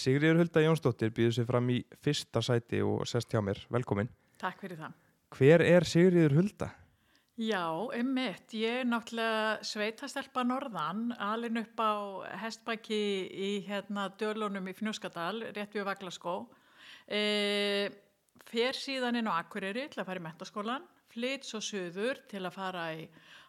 [0.00, 3.58] Sigriður Hulda Jónsdóttir býður sér fram í fyrsta sæti og sest hjá mér.
[3.72, 4.08] Velkomin.
[4.40, 4.94] Takk fyrir það.
[5.36, 6.70] Hver er Sigriður Hulda?
[7.40, 7.64] Já,
[7.96, 8.52] einmitt.
[8.52, 11.92] Ég er náttúrulega sveitastelpa norðan, alin upp á
[12.42, 13.00] hestbæki
[13.32, 16.34] í hérna dölunum í Fnjóskadal, rétt við Vaglaskó.
[17.08, 17.88] E,
[18.50, 22.56] fer síðan inn á Akureyri til að fara í mentaskólan, flytt svo söður til að
[22.58, 23.06] fara í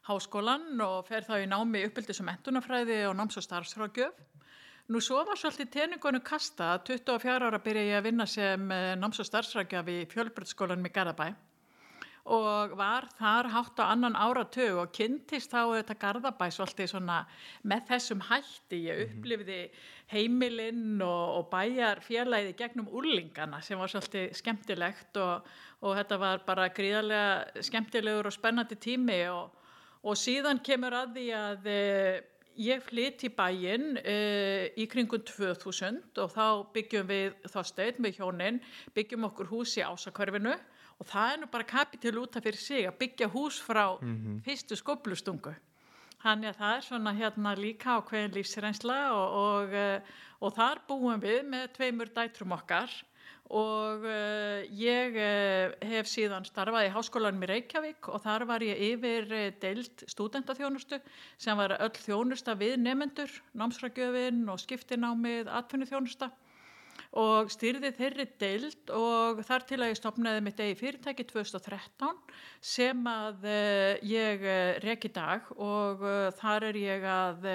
[0.08, 4.24] háskólan og fer þá í námi uppbyldis og mentunafræði og náms- og starfsrákjöf.
[4.90, 9.22] Nú svo var svolítið teningunum kasta, 24 ára byrja ég að vinna sem eh, náms-
[9.22, 11.28] og starfsrákjöf í fjölbrytskólanum í Garðabæ.
[12.34, 17.20] Og var þar hátt á annan áratug og kynntist þá þetta Garðabæ svolítið svona
[17.66, 18.82] með þessum hætti.
[18.90, 19.60] Ég upplifði
[20.14, 25.48] heimilinn og, og bæjar félagið gegnum úrlingana sem var svolítið skemmtilegt og,
[25.82, 29.22] og þetta var bara gríðarlega skemmtilegur og spennandi tími.
[29.34, 29.50] Og,
[30.02, 31.82] og síðan kemur að því að e,
[32.60, 34.16] ég flytt í bæinn e,
[34.76, 38.62] í kringum 2000 og þá byggjum við þásteinn með hjónin,
[38.96, 40.54] byggjum okkur hús í ásakörfinu
[41.02, 43.98] og það er nú bara kapitil út af fyrir sig að byggja hús frá
[44.46, 45.54] fyrstu skoblustungu.
[46.22, 50.02] Þannig að það er svona hérna líka ákveðin lífsreynsla og, og, eh,
[50.42, 52.94] og þar búum við með tveimur dætrum okkar
[53.52, 58.80] og uh, ég uh, hef síðan starfað í háskólanum í Reykjavík og þar var ég
[58.94, 61.02] yfir uh, deild stúdentaþjónustu
[61.42, 66.32] sem var öll þjónusta við nefendur, námsrækjöfin og skiptinámið, atvinnuþjónusta
[67.20, 72.22] og styrði þeirri deild og þar til að ég stopnaði mitt eigi fyrirtæki 2013
[72.64, 77.50] sem að uh, ég uh, rek í dag og uh, þar er ég að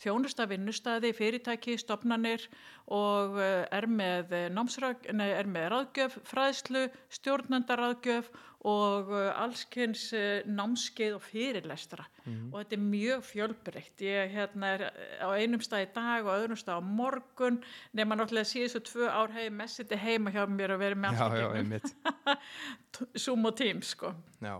[0.00, 2.48] þjónusta vinnustadi, fyrirtæki, stopnanir
[2.92, 6.82] og er með, námsrag, nei, er með ráðgjöf, fræðslu,
[7.16, 8.28] stjórnandaráðgjöf
[8.64, 10.06] og allskynns
[10.48, 12.54] námskeið og fyrirlestra Mhm.
[12.54, 13.98] og þetta er mjög fjölbreytt.
[14.00, 14.84] Ég hérna, er
[15.20, 17.58] á einum stað í dag og öðrum stað á morgun
[17.92, 21.34] nema náttúrulega síðustu tvö ár hefði messiti heima hjá mér og verið með Já, allt
[21.34, 21.58] já, í gegnum.
[21.60, 21.94] einmitt.
[23.24, 24.14] Zoom og Teams sko.
[24.40, 24.56] Já.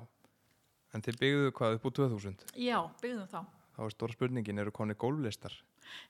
[0.95, 2.37] En þið byggðu hvað upp úr 2000?
[2.61, 3.41] Já, byggðum þá.
[3.75, 5.57] Þá er stóra spurningin, eru koni gólflistar?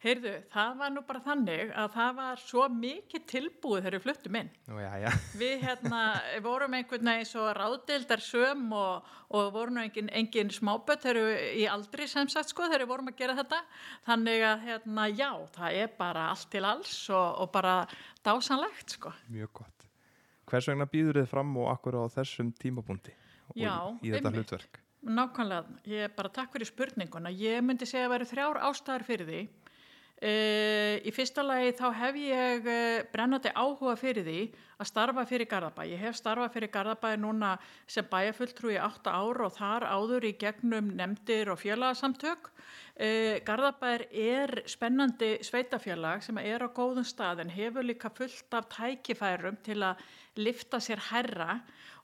[0.05, 4.39] Heyrðu, það var nú bara þannig að það var svo mikið tilbúið þegar við fluttum
[4.41, 4.51] inn.
[4.71, 5.09] Nú, já, já.
[5.41, 6.03] Við hérna
[6.45, 12.31] vorum einhvern veginn svo ráðdeildar söm og, og vorum engin, engin smábött í aldri sem
[12.33, 13.61] sagt sko þegar við vorum að gera þetta.
[14.09, 17.77] Þannig að hérna já, það er bara allt til alls og, og bara
[18.25, 19.15] dásanlegt sko.
[19.33, 19.89] Mjög gott.
[20.51, 22.53] Hvers vegna býður þið fram og akkur á þessum
[23.55, 24.81] Já, í þetta hlutverk?
[25.05, 27.33] Nákvæmlega, ég bara takk fyrir spurninguna.
[27.37, 29.41] Ég myndi segja að vera þrjár ástæðar fyrir því.
[30.25, 34.45] Uh, í fyrsta lagi þá hef ég uh, brennandi áhuga fyrir því
[34.81, 35.83] að starfa fyrir Garðabæ.
[35.91, 37.51] Ég hef starfað fyrir Garðabæ núna
[37.85, 42.49] sem bæjafulltrú í 8 ár og þar áður í gegnum nefndir og félagsamtök.
[42.97, 48.73] Uh, Garðabær er spennandi sveitafélag sem er á góðum stað en hefur líka fullt af
[48.73, 50.01] tækifærum til að
[50.41, 51.59] lifta sér herra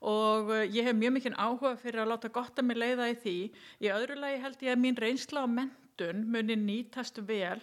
[0.04, 3.38] og ég hef mjög mikinn áhuga fyrir að láta gott að mig leiða í því.
[3.80, 7.60] Í öðru lagi held ég að mín reynsla á menntun muni nýtast vel.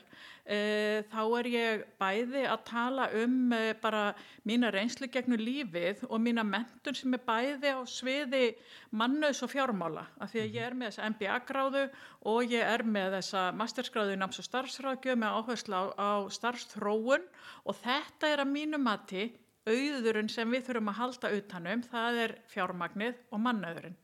[0.47, 4.13] Uh, þá er ég bæði að tala um uh, bara
[4.47, 8.55] mína reynslu gegnum lífið og mína mentun sem er bæði á sviði
[8.91, 10.05] mannauðs og fjármála.
[10.21, 11.83] Af því að ég er með þessa MBA-gráðu
[12.31, 17.27] og ég er með þessa masterskráðu í náms- og starfsráðgjöf með áherslu á, á starfsþróun
[17.67, 19.27] og þetta er að mínu mati
[19.67, 23.99] auðurinn sem við þurfum að halda utanum, það er fjármagnið og mannauðurinn.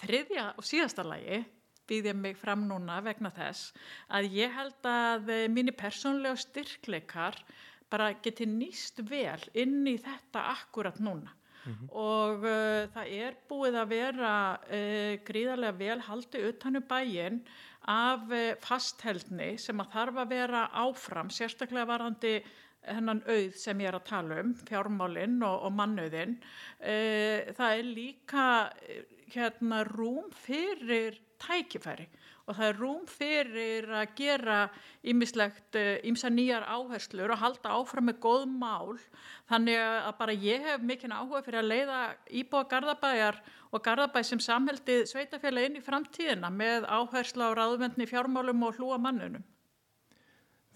[0.00, 1.44] Þriðja og síðasta lagi
[1.88, 3.72] býð ég mig fram núna vegna þess
[4.14, 7.40] að ég held að eh, mínir persónlega styrkleikar
[7.90, 11.34] bara geti nýst vel inn í þetta akkurat núna.
[11.92, 17.42] Og uh, það er búið að vera uh, gríðarlega vel haldið utanum bæinn
[17.88, 22.38] af uh, fastheldni sem að þarf að vera áfram, sérstaklega varandi
[22.88, 26.38] hennan auð sem ég er að tala um, fjármálinn og, og mannauðinn.
[26.78, 28.44] Það er líka
[29.34, 32.06] hérna rúm fyrir tækifæri
[32.48, 34.58] og það er rúm fyrir að gera
[35.04, 35.76] ýmislegt,
[36.08, 38.96] ýmsa nýjar áherslur og halda áfram með góð mál
[39.50, 42.00] þannig að bara ég hef mikinn áhuga fyrir að leiða
[42.40, 48.64] íbúa Garðabæjar og Garðabæ sem samheldið sveitafélag inn í framtíðina með áhersla á ráðvendni fjármálum
[48.64, 49.44] og hlúa mannunum.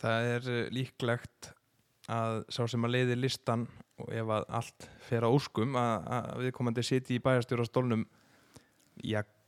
[0.03, 1.53] Það er eh, líklegt
[2.12, 3.69] að sá sem að leiði listan
[4.03, 8.05] og ef að allt fer á úrskum að, að viðkomandi siti í bæjarstjóra stólnum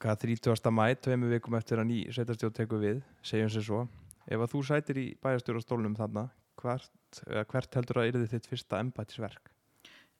[0.04, 0.70] jakka 30.
[0.70, 3.80] mæ, tveimu vikum eftir að ný sveitarstjórn tekur við, segjum sér svo
[4.28, 6.26] ef að þú sætir í bæjarstjóra stólnum þarna
[6.60, 9.53] hvert, hvert heldur að yrði þitt fyrsta embætisverk?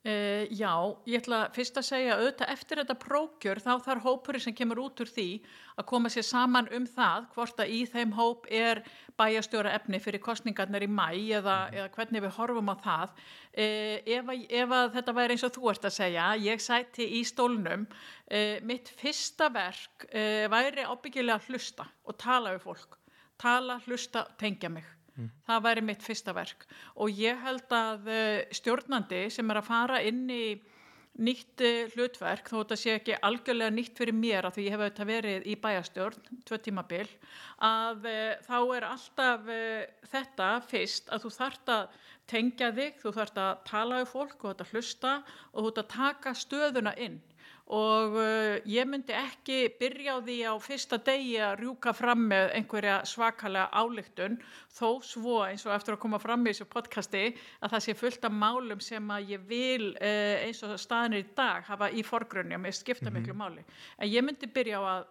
[0.05, 0.69] Uh, já,
[1.09, 5.01] ég ætla fyrst að segja auðvitað eftir þetta prókjör þá þarf hópurinn sem kemur út
[5.01, 5.25] úr því
[5.81, 8.83] að koma sér saman um það hvort að í þeim hóp er
[9.17, 11.06] bæjastjóra efni fyrir kostningarnir í mæ
[11.39, 13.15] eða, eða hvernig við horfum á það.
[13.56, 17.06] Uh, ef, að, ef að þetta væri eins og þú ert að segja, ég sæti
[17.09, 20.05] í stólnum, uh, mitt fyrsta verk
[20.53, 23.01] væri ábyggilega að hlusta og tala við fólk.
[23.41, 24.85] Tala, hlusta, tengja mig.
[25.14, 25.31] Mm.
[25.46, 26.64] Það væri mitt fyrsta verk
[26.99, 28.08] og ég held að
[28.58, 30.44] stjórnandi sem er að fara inn í
[31.22, 31.62] nýtt
[31.94, 35.46] hlutverk, þó þetta sé ekki algjörlega nýtt fyrir mér að því ég hef auðvitað verið
[35.46, 37.06] í bæjastjórn, tvö tímabil,
[37.62, 42.00] að uh, þá er alltaf uh, þetta fyrst að þú þart að
[42.31, 45.14] tengja þig, þú þart að tala um fólk og þetta hlusta
[45.52, 47.20] og þú þart að taka stöðuna inn
[47.72, 52.50] og uh, ég myndi ekki byrja á því á fyrsta degi að rjúka fram með
[52.58, 54.37] einhverja svakalega álygtun
[54.69, 57.22] þó svo eins og eftir að koma fram í þessu podcasti
[57.64, 61.31] að það sé fullt af málum sem að ég vil uh, eins og staðinir í
[61.37, 63.20] dag hafa í forgrunni og mér skipta mm -hmm.
[63.20, 63.64] miklu máli.
[63.99, 65.05] En ég myndi byrja á að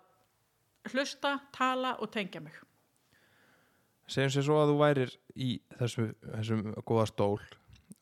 [0.93, 2.53] hlusta, tala og tengja mig.
[4.07, 7.41] Segjum sér svo að þú værir í þessum, þessum goða stól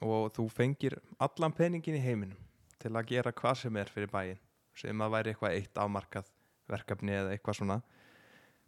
[0.01, 2.50] og þú fengir allan peningin í heiminum
[2.81, 4.39] til að gera hvað sem er fyrir bæin
[4.77, 6.29] sem að væri eitthvað eitt afmarkað
[6.71, 7.81] verkefni eða eitthvað svona.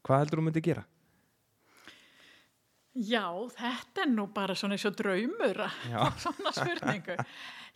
[0.03, 0.83] Hvað heldur þú myndi gera?
[2.93, 3.25] Já,
[3.55, 5.63] þetta er nú bara svona eins og draumur
[6.21, 7.15] svona spurningu.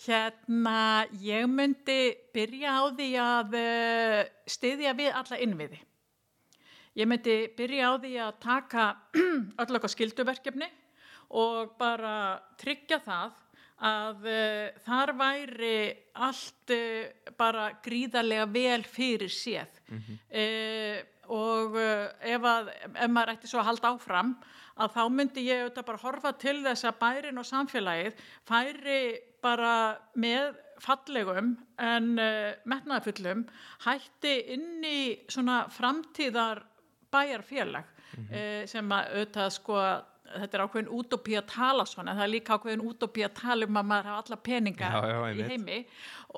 [0.05, 2.01] Hérna, ég myndi
[2.35, 5.79] byrja á því að uh, styðja við alla innviði.
[6.97, 8.85] Ég myndi byrja á því að taka
[9.63, 10.69] öll okkar skilduverkefni
[11.41, 13.41] og bara tryggja það
[13.85, 15.77] að uh, þar væri
[16.25, 20.17] allt uh, bara gríðarlega vel fyrir séð mm -hmm.
[20.41, 24.35] uh, og ef, að, ef maður ætti svo að halda áfram
[24.77, 28.13] að þá myndi ég auðvitað bara horfa til þess að bærin og samfélagið
[28.47, 32.15] færi bara með fallegum en
[32.63, 33.43] metnaðfullum
[33.83, 36.63] hætti inn í svona framtíðar
[37.11, 38.65] bæjarfélag mm -hmm.
[38.65, 40.03] sem að auðvitað sko að
[40.41, 43.81] þetta er ákveðin útópí að tala svona það er líka ákveðin útópí að tala um
[43.81, 45.79] að maður hafa alla peninga já, já, í heimi.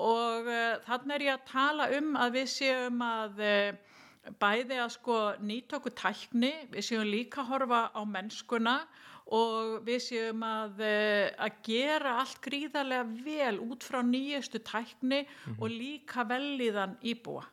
[0.06, 4.90] Og uh, þannig er ég að tala um að við séum að uh, bæði að
[4.96, 8.76] sko nýta okkur tækni, við séum líka að horfa á mennskuna
[9.30, 15.30] og við séum að, uh, að gera allt gríðarlega vel út frá nýjustu tækni mm
[15.30, 15.62] -hmm.
[15.62, 17.46] og líka velíðan íbúa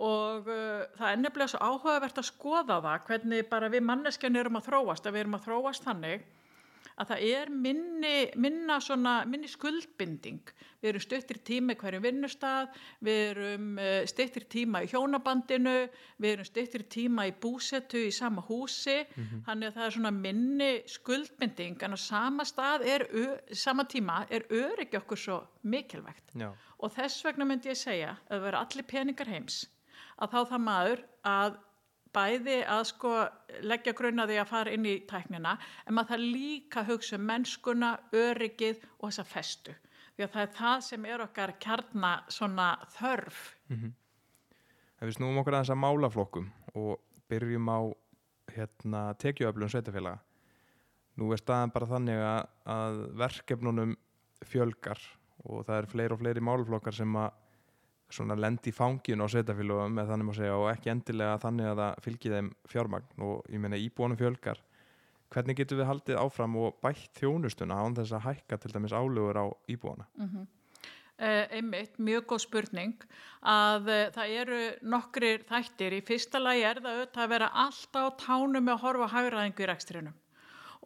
[0.00, 4.60] og uh, það er nefnilega svo áhugavert að skoða það hvernig bara við manneskjarnir erum
[4.60, 6.28] að þróast að við erum að þróast þannig
[7.00, 12.76] að það er minni, minna svona, minni skuldbinding við erum stöttir tíma í hverjum vinnustad
[13.04, 15.76] við erum uh, stöttir tíma í hjónabandinu
[16.20, 19.42] við erum stöttir tíma í búsetu í sama húsi mm -hmm.
[19.48, 23.06] þannig að það er svona minni skuldbinding en á sama stað er
[23.52, 26.52] sama tíma er öryggi okkur svo mikilvægt Já.
[26.78, 29.66] og þess vegna myndi ég segja að það vera allir peningar heims
[30.20, 31.58] að þá það maður að
[32.14, 33.12] bæði að sko
[33.62, 35.54] leggja grunnaði að fara inn í tæknina
[35.86, 39.76] en maður það líka hugsa um mennskuna, öryggið og þessa festu.
[40.16, 43.44] Því að það er það sem er okkar kjarna svona þörf.
[43.68, 43.92] Mm -hmm.
[45.00, 46.98] Við snúum okkur að þessa málaflokkum og
[47.30, 47.80] byrjum á
[48.50, 50.18] hérna, tekjuöflun sveitafélaga
[51.20, 53.96] nú er staðan bara þannig að, að verkefnunum
[54.48, 55.00] fjölgar
[55.44, 57.30] og það er fleiri og fleiri málaflokkar sem að
[58.14, 62.04] svona lendi fangin á sveitafélagum með þannig að segja og ekki endilega þannig að það
[62.06, 63.10] fylgir þeim fjármagn.
[63.26, 64.62] Og ég meina íbúanum fjölgar.
[65.30, 69.38] Hvernig getur við haldið áfram og bætt þjónustuna án þess að hækka til dæmis álugur
[69.38, 70.08] á íbúana?
[70.18, 70.46] Mm -hmm.
[71.22, 72.96] uh, einmitt, mjög góð spurning.
[73.42, 78.02] Að uh, það eru nokkrir þættir, í fyrsta lagi er það auðvitað að vera alltaf
[78.10, 80.18] á tánum með að horfa hægraðingu í rekstrinum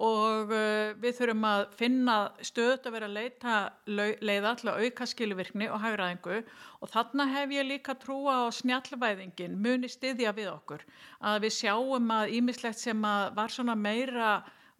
[0.02, 5.06] og uh, við þurfum að finna stöðut að vera að leita leiða til að auka
[5.06, 6.40] skilvirkni og hagraðingu
[6.80, 10.82] og þarna hef ég líka trúa á snjallvæðingin muni stiðja við okkur.
[11.22, 14.32] Að við sjáum að ímislegt sem að var svona meira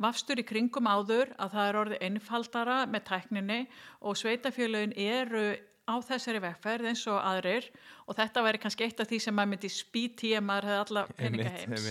[0.02, 3.61] vafstur í kringum áður að það er orðið einfaldara með tækninni.
[4.02, 5.47] Og sveitafélagin eru
[5.85, 7.69] á þessari vegferð eins og aðrir
[8.09, 11.07] og þetta væri kannski eitt af því sem maður myndi spíti að maður hefði alla
[11.19, 11.88] peninga heims.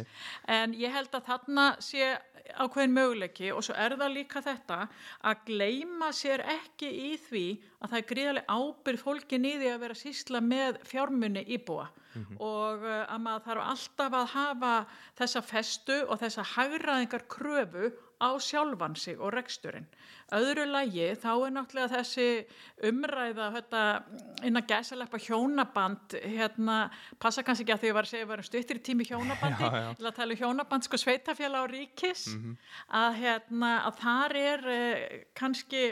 [0.50, 2.14] En ég held að þarna sé
[2.60, 4.80] ákveðin möguleiki og svo er það líka þetta
[5.30, 7.44] að gleima sér ekki í því
[7.80, 11.88] að það er gríðarlega ábyrð fólkin í því að vera sísla með fjármunni íbúa.
[12.14, 12.42] Mm -hmm.
[12.46, 14.74] og uh, að maður þarf alltaf að hafa
[15.18, 19.88] þessa festu og þessa hagraðingar kröfu á sjálfan sig og reksturinn.
[20.34, 22.28] Öðru lagi þá er náttúrulega þessi
[22.88, 23.82] umræða þetta,
[24.48, 26.78] inn að gæsaleppa hjónaband, hérna,
[27.22, 28.86] passa kannski ekki að því að ég var að segja að við varum stuttir í
[28.88, 32.58] tími hjónabandi, til að tala um hjónaband sko sveitafjalla á ríkis, mm -hmm.
[33.04, 35.84] að, hérna, að þar er eh, kannski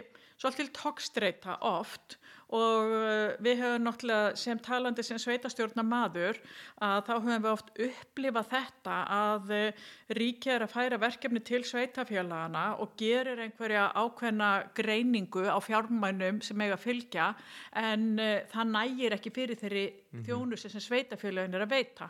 [0.42, 2.18] svolítil tókstreita oft
[2.52, 6.40] og uh, við höfum náttúrulega sem talandi sem sveitastjórna maður
[6.84, 9.86] að þá höfum við oft upplifað þetta að uh,
[10.18, 16.66] ríkja er að færa verkefni til sveitafélagana og gerir einhverja ákveðna greiningu á fjármænum sem
[16.66, 17.32] eiga að fylgja
[17.80, 19.88] en uh, það nægir ekki fyrir þeirri
[20.28, 22.10] þjónustu sem sveitafélagin er að veita.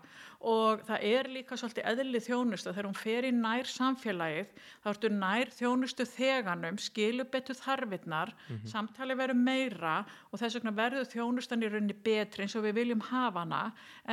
[0.50, 4.48] Og það er líka svolítið eðlið þjónustu þegar hún fer í nær samfélagið
[4.82, 8.34] þá ertu nær þjónustu þeganum skilu betur þarfinnar
[8.72, 10.00] samtali verður meira
[10.32, 13.62] og þess vegna verður þjónustan í rauninni betri eins og við viljum hafa hana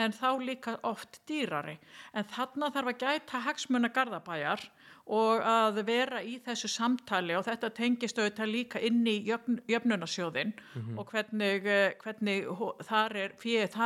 [0.02, 1.78] en þá líka oft dýrari
[2.12, 4.64] en þarna þarf að gæta hagsmuna garðabæjar
[5.08, 10.52] og að vera í þessu samtali og þetta tengist auðvitað líka inn í jöfn, jöfnunarsjóðin
[10.98, 12.44] og hvernig, eh, hvernig
[12.84, 13.32] þar er,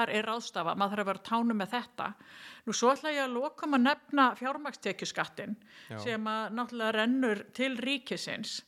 [0.09, 2.09] er ráðstafa, maður þarf að vera tánu með þetta.
[2.67, 5.57] Nú svo ætla ég að lokum að nefna fjármakstekjuskattin
[5.91, 5.99] Já.
[6.03, 8.62] sem að náttúrulega rennur til ríkisins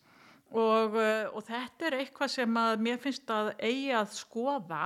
[0.54, 4.84] og, uh, og þetta er eitthvað sem að mér finnst að eigi að skoða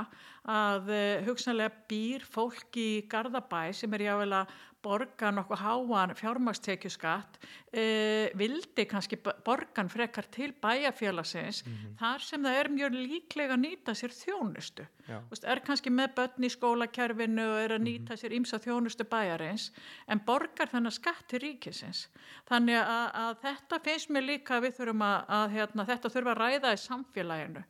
[0.48, 7.40] að uh, hugsanlega býr fólk í Garðabæ sem er jável að borga nokkuð háan fjármakstekjuskatt
[7.42, 11.64] uh, vildi kannski borgan frekar til bæjarfélagsins
[12.00, 16.44] þar sem það er mjög líklega að nýta sér þjónustu Veist, er kannski með börn
[16.44, 19.70] í skólakerfinu og er að nýta sér ímsa þjónustu bæjarins
[20.06, 22.06] en borgar þennan skatt til ríkisins.
[22.50, 26.34] Þannig að, að þetta finnst mér líka að við þurfum að, að hérna, þetta þurfa
[26.34, 27.66] að ræða í samfélaginu.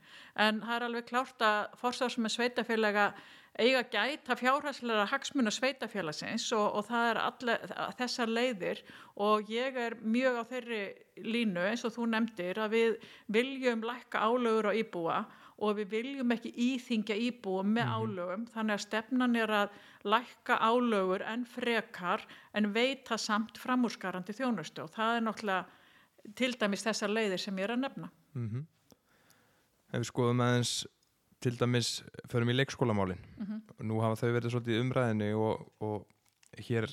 [0.46, 3.10] En það er alveg klárt að forsvarsum með sveitafélaga
[3.58, 7.58] eiga gæta fjárhæslega hagsmuna sveitafélagsins og, og það er alle,
[7.98, 8.82] þessar leiðir.
[9.18, 10.82] Og ég er mjög á þeirri
[11.26, 12.96] línu eins og þú nefndir að við
[13.34, 15.18] viljum lækka álögur á íbúa
[15.58, 18.46] og við viljum ekki íþingja íbúum með álögum.
[18.54, 22.24] Þannig að stefnan er að lækka álögur en frekar
[22.54, 24.84] en veita samt framúrskarandi þjónustu.
[24.86, 28.12] Og það er náttúrulega til dæmis þessar leiðir sem ég er að nefna.
[28.34, 28.66] Mm
[29.88, 30.72] Ef við skoðum aðeins
[31.40, 33.22] til dæmis förum í leikskólamálin.
[33.80, 36.04] Nú hafa þau verið svolítið umræðinni og, og
[36.60, 36.90] hér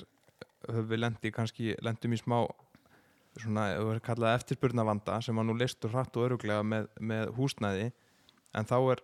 [0.64, 2.38] höfum við lendi kannski, lendum í smá
[3.36, 7.90] svona, við kallaði eftirspurnavanda sem var nú listur hratt og öruglega með, með húsnæði
[8.56, 9.02] en þá er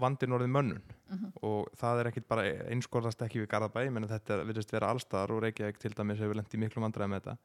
[0.00, 0.82] vandin orðið mönnun.
[1.46, 5.42] Og það er ekkit bara einskorðast ekki við Garðabæ, menn þetta virðist vera allstaðar og
[5.44, 7.36] Reykjavík til dæmis hefur lendið miklu vandræði með þetta.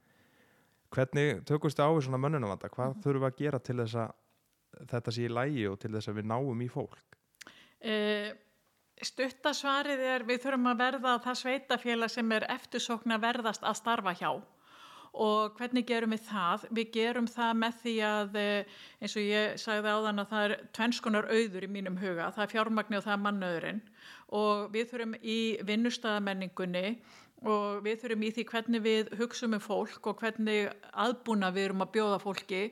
[0.96, 4.88] Hvernig tökumst þið á við svona mönnunavanda hvað þurfum við að gera til þess að
[4.92, 7.18] þetta sé í lægi og til þess að við náum í fólk?
[7.86, 8.30] Uh,
[9.04, 14.16] stuttasvarið er við þurfum að verða það sveitafélag sem er eftirsókn að verðast að starfa
[14.16, 14.30] hjá
[15.22, 16.64] og hvernig gerum við það?
[16.76, 20.56] Við gerum það með því að eh, eins og ég sagði áðan að það er
[20.76, 23.84] tvennskonar auður í mínum huga, það er fjármagni og það er mannauðurinn.
[24.36, 26.88] Og við þurfum í vinnustæðamenningunni
[27.46, 30.72] og við þurfum í því hvernig við hugsaum um fólk og hvernig
[31.06, 32.64] aðbúna við erum að bjóða fólki.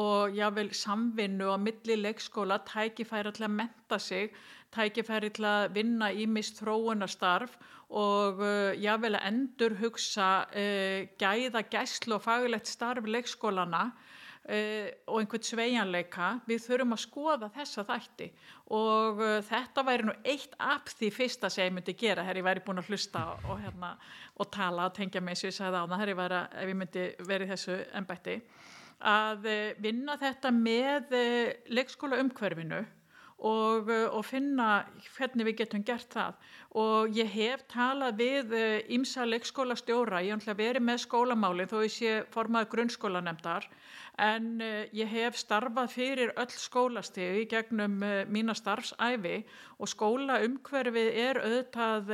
[0.00, 4.32] Og jável samvinnu á milli leikskóla, tækifæri til að menta sig,
[4.72, 7.58] tækifæri til að vinna í mist þróunarstarf
[7.92, 15.18] og uh, jável að endur hugsa uh, gæða gæslu og fagulegt starf leikskólana uh, og
[15.20, 18.30] einhvern sveigjanleika, við þurfum að skoða þessa þætti.
[18.72, 22.64] Og þetta væri nú eitt af því fyrsta sem ég myndi gera þegar ég væri
[22.64, 23.92] búin að hlusta og, hérna,
[24.40, 26.36] og tala og tengja mig og ég sagði á það þegar
[26.70, 28.38] ég myndi verið þessu embætti.
[29.02, 29.48] Að
[29.82, 31.12] vinna þetta með
[31.74, 32.84] leikskóla umhverfinu
[33.42, 34.84] og, uh, og finna
[35.16, 36.36] hvernig við getum gert það.
[36.78, 38.54] Og ég hef talað við
[38.94, 43.66] ímsa leikskóla stjóra, ég hef verið með skólamálinn þó ég sé formað grunnskólanemdar
[44.22, 49.42] en uh, ég hef starfað fyrir öll skólastegi gegnum uh, mína starfsæfi
[49.82, 52.12] og skólaumhverfið er auðvitað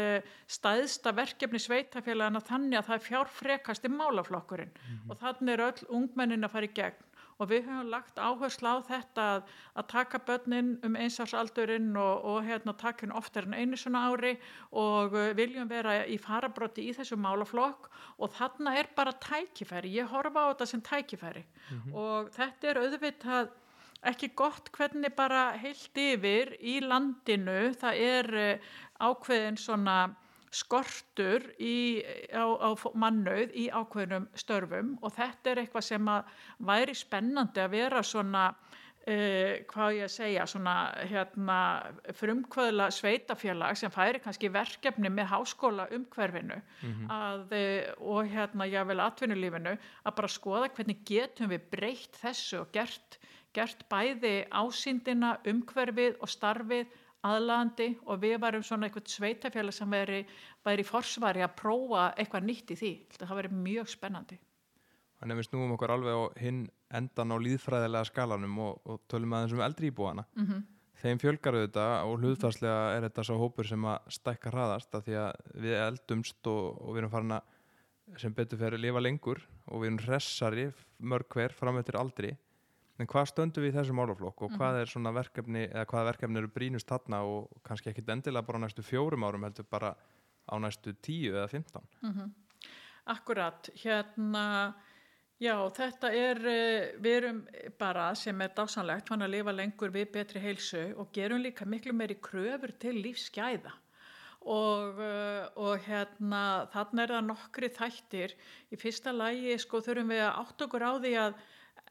[0.49, 4.73] stæðsta verkefni sveitafélagana þannig að það er fjárfrekasti málaflokkurinn.
[5.11, 7.08] Og þannig er öll ungmennin að fara í gegn
[7.39, 12.41] og við höfum lagt áherslu á þetta að, að taka börnin um einsásaldurinn og, og
[12.47, 14.35] hérna, taka henn oftar en einu svona ári
[14.73, 17.89] og uh, viljum vera í farabróti í þessu málaflokk.
[18.19, 21.45] Og þarna er bara tækifæri, ég horfa á þetta sem tækifæri.
[21.95, 23.53] Og þetta er auðvitað
[24.09, 30.01] ekki gott hvernig bara heilt yfir í landinu, það er uh, ákveðin svona
[30.55, 32.03] skortur í,
[32.33, 36.37] á, á mannauð í ákveðnum störfum og þetta er eitthvað sem að
[36.71, 38.45] væri spennandi að vera svona
[39.09, 40.75] uh, hvað ég að segja svona
[41.11, 41.59] hérna
[42.19, 46.61] frumkvöðla sveitafélag sem færi kannski verkefni með háskóla umhverfinu
[47.13, 52.73] að, uh, og hérna jável atvinnulífinu að bara skoða hvernig getum við breytt þessu og
[52.73, 53.19] gert,
[53.57, 60.23] gert bæði ásýndina, umhverfið og starfið aðlandi og við varum svona eitthvað sveitafélag sem væri,
[60.65, 62.93] væri forsvari að prófa eitthvað nýtt í því.
[63.19, 64.39] Það væri mjög spennandi.
[65.19, 69.35] Þannig að við snúum okkur alveg á hinn endan á líðfræðilega skalanum og, og tölum
[69.35, 70.25] aðeins um eldri íbúana.
[70.37, 70.63] Mm -hmm.
[70.99, 75.15] þeim fjölgar auðvitað og hlutvarslega er þetta svo hópur sem að stækka hraðast af því
[75.15, 77.43] að við eldumst og, og við erum farin að
[78.17, 82.37] sem betur fyrir að lifa lengur og við erum hressari mörg hver fram eftir aldri
[82.99, 86.41] en hvað stöndum við í þessum málaflokk og hvað er svona verkefni eða hvaða verkefni
[86.41, 89.95] eru brínust þarna og kannski ekkit endilega bara á næstu fjórum árum heldur bara
[90.49, 91.87] á næstu tíu eða fimmtán?
[93.09, 94.75] Akkurat, hérna,
[95.41, 97.47] já þetta er, eh, við erum
[97.79, 101.93] bara sem er dásanlegt hann að lifa lengur við betri heilsu og gerum líka miklu
[101.93, 103.73] meiri kröfur til lífsgæða.
[104.49, 108.35] Og, eh, og hérna þannig er það nokkri þættir.
[108.73, 111.35] Í fyrsta lægi sko þurfum við að átt okkur á því að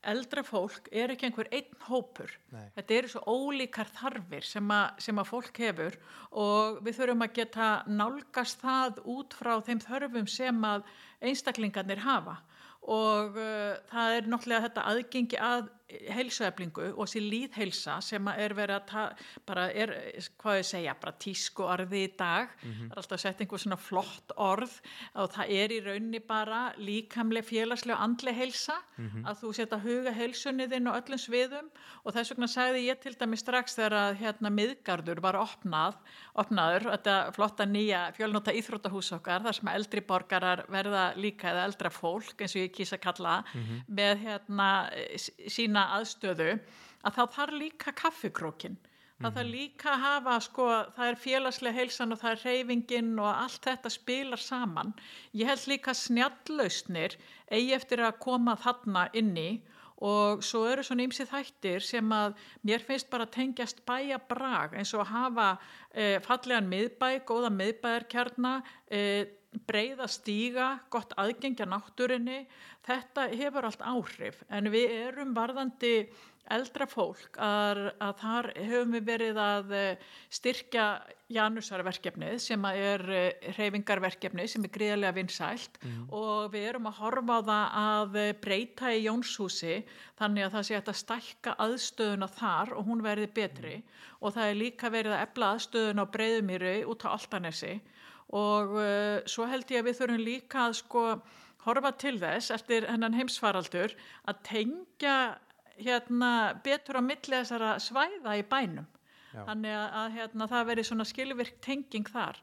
[0.04, 2.68] eldra fólk er ekki einhver einn hópur Nei.
[2.76, 5.98] þetta eru svo ólíkar þarfir sem, a, sem að fólk hefur
[6.32, 10.86] og við þurfum að geta nálgast það út frá þeim þörfum sem að
[11.26, 12.38] einstaklingarnir hafa
[12.88, 18.76] og uh, það er náttúrulega þetta aðgengi að heilsueflingu og sér líðheilsa sem er verið
[18.76, 19.04] að ta,
[19.48, 19.94] bara er,
[20.42, 24.34] hvað ég segja, bara tísku orði í dag, það er alltaf setja einhver svona flott
[24.36, 24.74] orð
[25.16, 28.76] og það er í raunni bara líkamlega félagslega andlega heilsa.
[29.28, 31.68] Að þú setja huga heilsunni þinn og öllum sviðum
[32.04, 35.98] og þess vegna sagði ég til dæmi strax þegar að hérna miðgarður var opnað,
[36.36, 41.92] opnaður, þetta flotta nýja fjölnóta íþróttahús okkar þar sem eldri borgarar verða líka eða eldra
[41.94, 43.38] fólk eins og ég kýsa kalla
[43.88, 44.70] með hérna
[45.16, 45.32] s-
[45.78, 46.54] sína aðstöðu
[47.06, 48.78] að þá þarf líka kaffikrókin
[49.22, 50.66] það þarf líka að hafa sko
[50.96, 54.94] það er félagslega heilsan og það er reyfingin og allt þetta spilar saman.
[55.34, 57.18] Ég held líka snjallausnir
[57.50, 59.50] eigi eftir að koma þarna inni
[60.06, 62.36] og svo eru svona ymsið þættir sem að
[62.70, 65.48] mér finnst bara tengjast bæja brag eins og að hafa
[65.90, 68.54] e, fallegan miðbæ, góða miðbæjarkjarna
[68.86, 69.02] e,
[69.68, 72.46] breyða stíga, gott aðgengja náttúrinni,
[72.88, 74.42] þetta hefur allt áhrif.
[74.50, 76.08] En við erum varðandi
[76.54, 80.86] eldra fólk að, að þar höfum við verið að eh, styrkja
[81.36, 83.02] Janusarverkefnið sem er
[83.58, 85.80] hreyfingarverkefnið sem er gríðarlega vinsælt.
[86.16, 89.76] Og við erum að horfa á það að eh, breyta í Jónshúsi
[90.20, 93.76] þannig að það sé að stækka aðstöðuna þar og hún verði betri.
[94.24, 97.76] Og það er líka verið að efla aðstöðuna á breyðumýri út á Altanesi
[98.36, 101.04] og uh, svo held ég að við þurfum líka að sko
[101.68, 103.96] horfa til þess eftir hennan heimsfaraldur
[104.28, 105.18] að tengja
[105.78, 106.32] hérna
[106.66, 108.88] betur á milli þessara svæða í bænum.
[109.36, 109.44] Já.
[109.44, 112.40] Þannig að, að hérna, það veri svona skilvirk tenging þar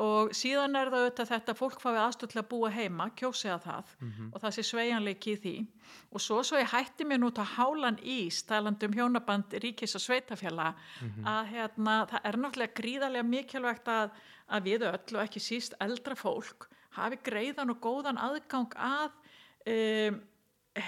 [0.00, 3.58] og síðan er það auðvitað þetta að fólk fái aðstöð til að búa heima, kjósiða
[3.60, 3.90] það
[4.32, 5.54] og það sé sveigjanleiki í því
[6.16, 9.94] og svo svo ég hætti mér nú til að hálan ís talandi um hjónaband ríkis
[9.98, 10.70] og sveitafjalla
[11.28, 14.16] að hérna, það er náttúrulega gríðarlega mikilvægt að,
[14.52, 19.12] að við öll og ekki síst eldra fólk hafi greiðan og góðan aðgang að
[19.72, 20.18] um,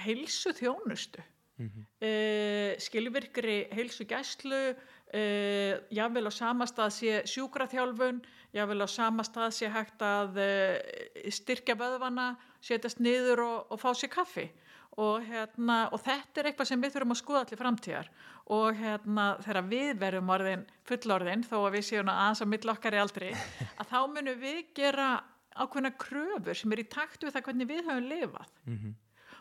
[0.05, 1.23] heilsu þjónustu
[1.61, 8.21] uh, skilvirkri heilsu gæslu uh, jável á samastað sé sjúkraþjálfun
[8.55, 14.13] jável á samastað sé hægt að uh, styrkja vöðvana setjast niður og, og fá sér
[14.13, 14.47] kaffi.
[14.95, 18.05] Og, hérna, og þetta er eitthvað sem við þurfum að skoða allir framtíðar
[18.53, 22.97] og hérna, þegar við verðum orðin fullorðin þó að við séum aðeins á mill okkar
[22.97, 23.31] í aldri
[23.79, 25.07] að þá munum við gera
[25.55, 28.53] ákveðna kröfur sem er í takt við það hvernig við höfum lifað.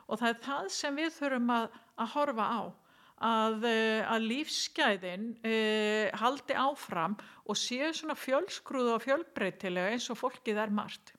[0.05, 1.69] Og það er það sem við þurfum að,
[2.01, 2.62] að horfa á
[3.25, 10.19] að, eh, að lífsgæðin uh, haldi áfram og séu svona fjölskrúð og fjölbreytilega eins og
[10.21, 11.14] fólkið er margt.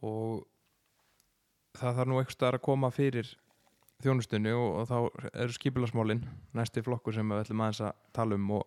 [0.00, 0.46] Og
[1.76, 3.30] það þarf nú eitthvað að koma fyrir
[4.04, 4.96] þjónustunni og, og þá
[5.44, 6.22] eru skipilasmálin
[6.56, 8.64] næsti flokkur sem við ætlum aðeins að tala um og,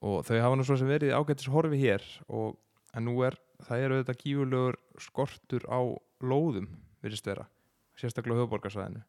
[0.00, 2.56] og þau hafa nú svo sem verið ágættis horfi hér og
[2.96, 3.36] en nú er,
[3.68, 5.80] það er auðvitað gífurlegur skortur á
[6.24, 6.70] lóðum
[7.04, 7.46] virðist vera,
[7.98, 9.04] sérstaklega höfuborgarsvæðinu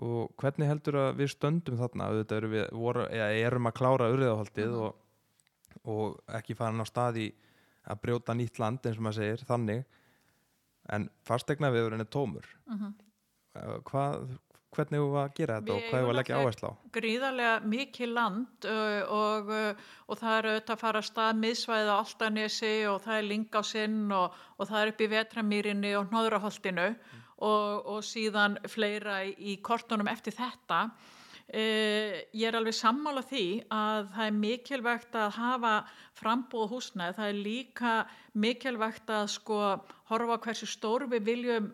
[0.00, 2.08] og hvernig heldur að við stöndum þarna?
[2.10, 5.00] Auðvitað erum við voru, eða, erum að klára urriðahaldið og,
[5.84, 7.28] og ekki farin á stað í
[7.82, 9.82] að brjóta nýtt land eins og maður segir þannig.
[10.92, 12.46] En fastegna viðurinn er tómur.
[12.70, 12.94] Mhm.
[12.94, 13.11] uh,
[13.52, 14.26] hvað,
[14.72, 16.74] hvernig hefur við að gera þetta Við og hvað hefur eigum að leggja áherslu á
[16.96, 21.92] gríðarlega mikið land uh, og, uh, og það er auðvitað að fara að stað miðsvæðið
[21.92, 26.86] á Altanesi og það er Lingásinn og, og það er upp í Vetramýrinni og Hnóðraholtinu
[27.42, 30.86] og, og síðan fleira í, í kortunum eftir þetta.
[31.52, 35.72] Uh, ég er alveg sammála því að það er mikilvægt að hafa
[36.16, 37.94] frambúð húsnæði, það er líka
[38.40, 39.58] mikilvægt að sko
[40.08, 41.72] horfa hversu stór við viljum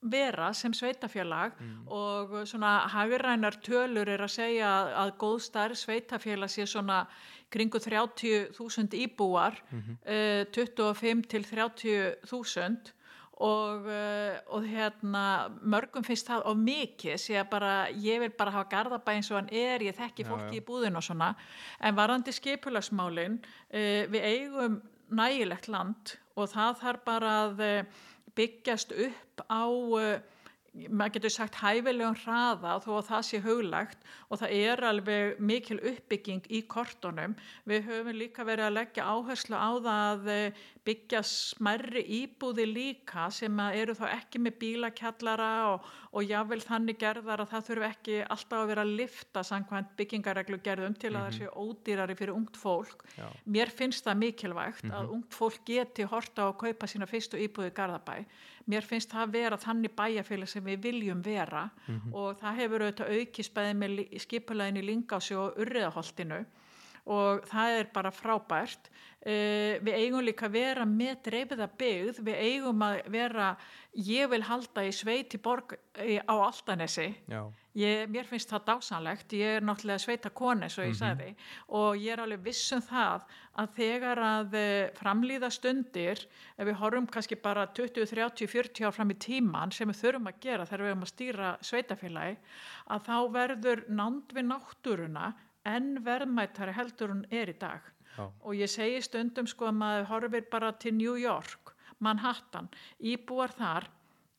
[0.00, 6.52] vera sem sveitafélag og svona hagrænar tölur er að segja að, að góð stærð sveitafélag
[6.52, 7.02] sé svona
[7.50, 9.58] kringu 30.000 íbúar,
[10.06, 12.94] eh, 25 til 30.000
[13.40, 18.52] og, uh, og hérna mörgum finnst það of mikið sé að bara, ég vil bara
[18.52, 20.60] hafa Garðabæ eins og hann er, ég þekki fólki já.
[20.60, 21.30] í búðin og svona,
[21.80, 28.04] en varandi skipulagsmálin, uh, við eigum nægilegt land og það þarf bara að uh,
[28.40, 30.16] byggjast upp á uh,
[30.72, 35.78] maður getur sagt hæfilegum hraða þó að það sé huglagt og það er alveg mikil
[35.90, 37.34] uppbygging í kortunum.
[37.66, 43.26] Við höfum líka verið að leggja áherslu á það að eh, byggja smerri íbúði líka
[43.34, 48.20] sem eru þá ekki með bílakjallara og, og jável þannig gerðar að það þurfi ekki
[48.24, 52.60] alltaf að vera að lifta samkvæmt byggingareglu gerðum til að það sé ódýrari fyrir ungt
[52.60, 53.04] fólk.
[53.18, 53.26] Já.
[53.44, 57.76] Mér finnst það mikilvægt að ungt fólk geti horta að kaupa sína fyrstu íbúði í
[57.76, 58.16] Garðabæ.
[58.70, 61.64] Mér finnst það vera þannig bæjarfélag sem við viljum vera
[62.12, 66.44] og það hefur auðvitað aukist bæði með skipulegin í Lingási og Urriðaholtinu
[67.06, 68.90] og það er bara frábært.
[69.20, 73.50] Uh, við eigum líka að vera með dreifiða byggð, við eigum að vera,
[73.92, 77.10] ég vil halda í sveit í borg í, á Altanesi
[77.78, 81.28] Ég, mér finnst það dásanlegt, ég er náttúrulega sveita koni svo ég sagði.
[81.78, 83.28] Og ég er alveg viss um það
[83.62, 86.24] að þegar að eh, framlýða stundir,
[86.56, 90.26] ef við horfum kannski bara 20, 30, 40 ár fram í tíman sem við þurfum
[90.32, 92.34] að gera þegar við höfum að stýra sveitafélagi,
[92.90, 95.30] að þá verður nánd við náttúruna
[95.68, 97.80] en verðmættari heldur hún er í dag.
[98.16, 102.68] já, Og ég segi stundum sko að maður horfir bara til New York, Manhattan,
[102.98, 103.88] íbúar þar,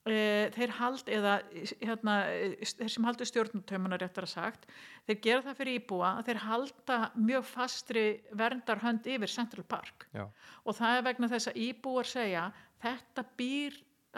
[0.05, 1.35] e, þeir hald, eða
[1.81, 4.65] hérna, eh, þeir sem haldur stjórnutömmunar réttar að sagt,
[5.07, 10.07] þeir gera það fyrir íbúa þeir halda mjög fastri verndarhönd yfir Central Park.
[10.13, 10.27] Já,
[10.65, 13.77] og það er vegna þess að íbúar segja þetta býr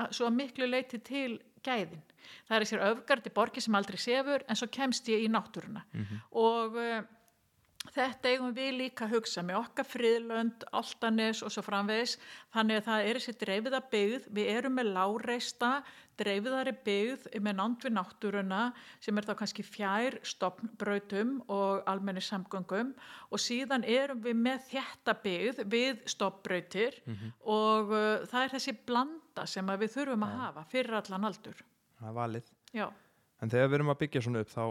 [0.10, 2.04] svo miklu leiti til gæðin.
[2.47, 5.84] Það er sér öfgardi borgi sem aldrei sefur en svo kemst ég í náttúruna
[6.32, 7.04] og uh,
[7.91, 12.15] þetta eigum við líka að hugsa með okkar friðlönd, Altanes og svo framvegis.
[12.54, 15.72] Þannig að það er þessi dreifiða byggð, við erum með láreista
[16.22, 18.62] dreifiðari byggð með nánd við náttúruna
[19.02, 22.93] sem er þá kannski fjær stopnbrautum og almenni samgöngum.
[23.34, 27.02] Og síðan erum við með þjætta byggð við stopnbrautir
[27.43, 31.63] og uh, það er þessi blanda sem við þurfum að hafa fyrir allan aldur.
[32.00, 32.54] það er valið.
[32.74, 32.88] Já,
[33.43, 34.63] En þegar við erum að byggja svona upp þá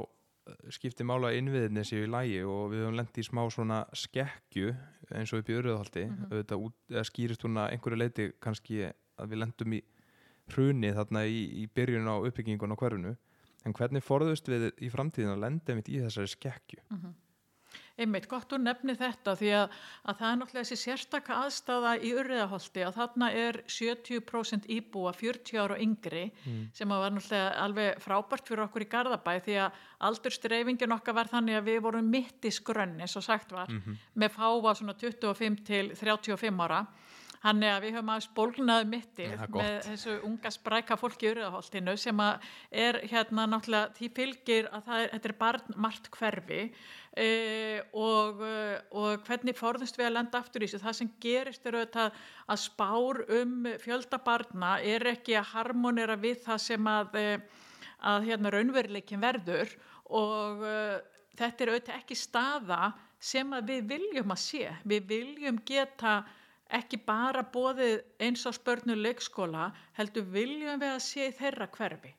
[0.75, 4.73] skiptir mála innviðinni séu í lægi og við höfum lent í smá svona skekkju
[5.15, 6.55] eins og upp í öruðhaldi mm -hmm.
[6.67, 9.83] út, eða skýrist hún að einhverju leiti kannski að við lendum í
[10.53, 13.17] hruni þarna í, í byrjun á uppbyggingun á hverfinu.
[13.65, 16.81] En hvernig forðust við í framtíðin að lenda mitt í þessari skekkju
[18.01, 19.77] einmitt gott úr nefni þetta því að,
[20.09, 25.61] að það er náttúrulega þessi sérstaka aðstafa í urriðaholti að þarna er 70% íbúa 40
[25.63, 26.25] ára og yngri
[26.77, 31.33] sem að var náttúrulega alveg frábært fyrir okkur í Garðabæ því að aldurstreifingin okkar var
[31.33, 33.71] þannig að við vorum mitt í skrönn eins og sagt var
[34.15, 36.87] með fáa svona 25 til 35 ára
[37.43, 39.63] Þannig að við höfum aðeins bólgnaði mitti Það er gott.
[39.63, 42.51] með þessu unga spræka fólki í urðaholtinu sem að
[42.85, 47.27] er hérna náttúrulega því fylgir að það er, þetta er barn margt hverfi e,
[47.99, 48.45] og,
[48.95, 50.83] og hvernig forðumst við að lenda aftur í þessu.
[50.85, 56.45] Það sem gerist er auðvitað að spár um fjölda barna er ekki að harmonera við
[56.47, 57.65] það sem að, eh,
[58.13, 59.75] að hérna raunveruleikin verður
[60.13, 61.01] og uh,
[61.39, 64.71] þetta er auðvitað ekki staða sem að við viljum að sé.
[64.89, 66.21] Við viljum geta
[66.73, 72.15] ekki bara bóðið eins á spörnu leikskóla, heldur viljum við að sé þeirra hverfi.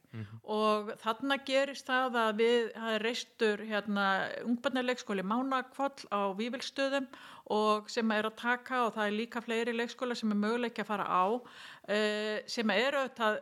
[0.46, 2.68] Og þarna gerist það að við,
[3.02, 4.04] reistur hérna,
[4.46, 7.08] ungbarnarleikskóli Mánakvoll á Vívilstöðum
[7.56, 10.89] og sem er að taka og það er líka fleiri leikskóla sem er möguleik að
[10.92, 13.39] fara á, uh, sem er auðvitað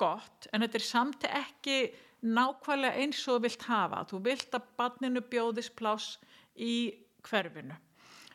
[0.00, 1.78] gott, en þetta er samt ekki
[2.24, 4.00] nákvæmlega eins og þú vilt hafa.
[4.08, 6.16] Þú vilt að barninu bjóðist pláss
[6.56, 6.94] í
[7.28, 7.76] hverfinu.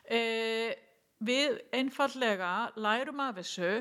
[0.06, 0.70] Uh,
[1.20, 3.72] við einfallega lærum af þessu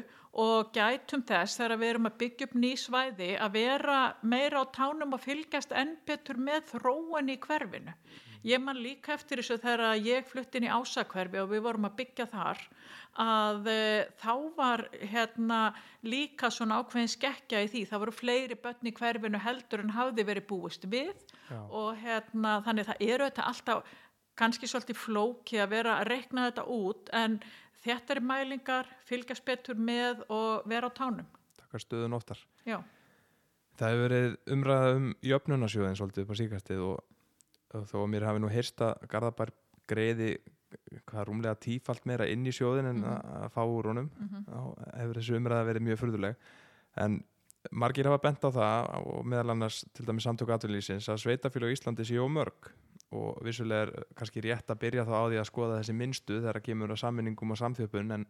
[0.43, 4.65] og gætum þess þegar við erum að byggja upp ný svæði að vera meira á
[4.75, 7.95] tánum og fylgjast enn betur með þróun í hverfinu.
[8.47, 11.97] Ég man líka eftir þessu þegar ég flutt inn í ásakverfi og við vorum að
[11.97, 12.61] byggja þar
[13.19, 13.79] að e,
[14.21, 15.57] þá var hérna
[16.07, 17.81] líka svona ákveðin skekkja í því.
[17.89, 21.11] Það voru fleiri börn í hverfinu heldur en hafði verið búist við
[21.49, 21.59] Já.
[21.67, 23.97] og hérna þannig það eru þetta alltaf
[24.39, 27.39] kannski svolítið flóki að vera að rekna þetta út en
[27.83, 31.27] þetta er mælingar, fylgjast betur með og vera á tánum.
[31.59, 32.39] Takkar stöðun oftar.
[32.67, 32.79] Já,
[33.79, 36.97] Það hefur verið umræða um jöfnunarsjóðin svolítið upp á síkastið og,
[37.79, 39.53] og þó að mér hafi nú heyrst að Garðabær
[39.87, 40.33] greiði
[41.07, 44.09] hvað rúmlega tífalt meira inn í sjóðin en að, að fá úr honum.
[44.49, 44.59] Þá
[44.99, 46.43] hefur þessu umræða verið mjög furðuleg.
[46.99, 47.15] En
[47.71, 51.79] margir hafa bent á það og meðal annars til dæmis samtöku atvinnlýsins að sveitafélag í
[51.79, 52.73] Íslandi séu mörg
[53.11, 56.61] og vissulega er kannski rétt að byrja þá á því að skoða þessi minnstu þegar
[56.61, 58.25] kemur að sammenningum og samþjöpun en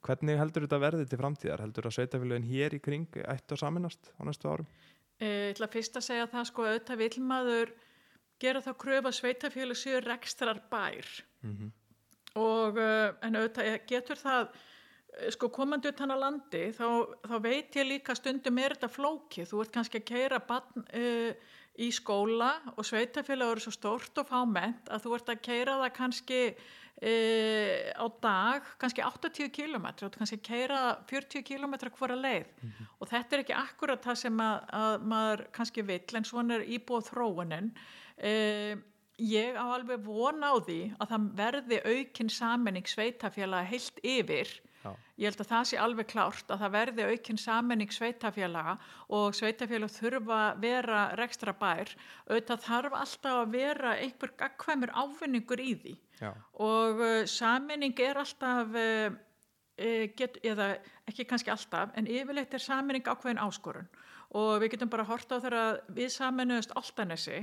[0.00, 1.62] Hvernig heldur þetta verði til framtíðar?
[1.66, 4.68] Heldur að sveitafélagin hér í kring ættu að saminast á næstu árum?
[5.20, 7.72] Ég ætla fyrst að segja það sko auðvitað vil maður
[8.40, 11.08] gera þá kröfu að sveitafélag séu rekstrar bær
[11.40, 11.70] Mm -hmm.
[12.36, 16.88] og uh, en auðvitað getur það eh, sko komandi utan að landi þá,
[17.24, 21.32] þá veit ég líka stundum er þetta flókið, þú ert kannski að keira bann uh,
[21.80, 25.94] í skóla og sveitafélag eru svo stórt og fáment að þú ert að keira það
[25.96, 32.18] kannski uh, á dag kannski 80 km, þú ert kannski að keira 40 km hvora
[32.18, 32.52] leið.
[32.98, 36.68] Og þetta er ekki akkurat það sem að, að maður kannski vill en svona er
[36.76, 37.72] íbúið þróunin.
[38.20, 38.74] Uh,
[39.20, 44.92] ég á alveg vona á því að það verði aukinn saminning sveitafélaga heilt yfir Já.
[45.20, 48.76] ég held að það sé alveg klárt að það verði aukinn saminning sveitafélaga
[49.16, 51.92] og sveitafélag þurfa að vera rekstra bær
[52.30, 56.30] auðvitað þarf alltaf að vera einhver gagkvæmur ávinningur í því Já.
[56.64, 60.72] og uh, saminning er alltaf uh, uh, get, eða
[61.10, 63.92] ekki kannski alltaf en yfirleitt er saminning ákveðin áskorun
[64.36, 67.40] og við getum bara hort á þegar við saminuðust Altanesi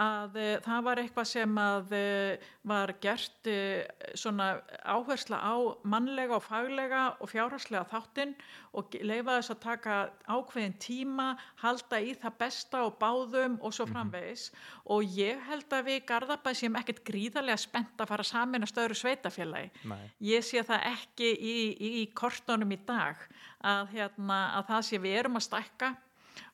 [0.00, 3.82] að uh, það var eitthvað sem að uh, var gert uh,
[4.16, 4.46] svona
[4.88, 8.32] áhersla á mannlega og faglega og fjárhagslega þáttinn
[8.72, 11.26] og leifa þess að taka ákveðin tíma,
[11.60, 14.46] halda í það besta og báðum og svo framvegis.
[14.88, 18.96] Og ég held að við Garðabæ séum ekkert gríðarlega spennt að fara samin að stöðru
[18.96, 20.08] sveitafélagi Nei.
[20.24, 23.20] ég sé það ekki í, í, í kortunum í dag
[23.60, 25.92] að, hérna, að það sé við erum að stækka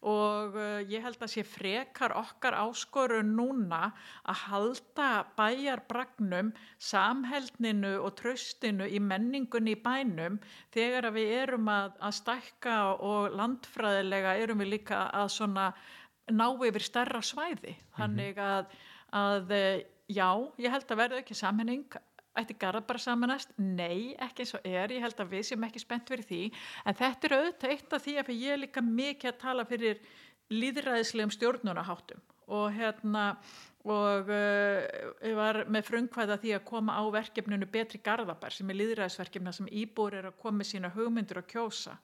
[0.06, 3.92] og uh, ég held að sé frekar okkar áskorun núna
[4.28, 10.40] að halda bæjarbragnum, samheldninu og tröstinu í menningunni í bænum
[10.74, 15.70] þegar við erum að, að stækka og landfræðilega erum við líka að svona
[16.32, 17.76] ná yfir stærra svæði.
[17.96, 18.76] Þannig að,
[19.16, 20.28] að eh, já,
[20.60, 21.98] ég held að verða ekki sammenning
[22.40, 23.52] ætti Garðabara samanast?
[23.58, 26.40] Nei, ekki eins og er, ég held að við séum ekki spennt fyrir því,
[26.84, 30.02] en þetta er auðvitað eitt af því að ég er líka mikið að tala fyrir
[30.48, 33.24] líðræðislegum stjórnunaháttum og hérna
[33.88, 39.52] og uh, var með frungkvæða því að koma á verkefninu Betri Garðabar sem er líðræðisverkefna
[39.54, 41.96] sem íbúr er að koma með sína hugmyndur og kjósa.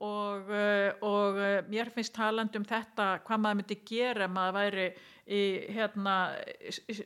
[0.00, 4.86] Og, uh, og uh, mér finnst talandi um þetta hvað maður myndi gera maður væri
[5.26, 5.42] í
[5.74, 6.16] hérna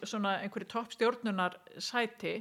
[0.04, 2.34] svona einhverju toppstjórnunar sæti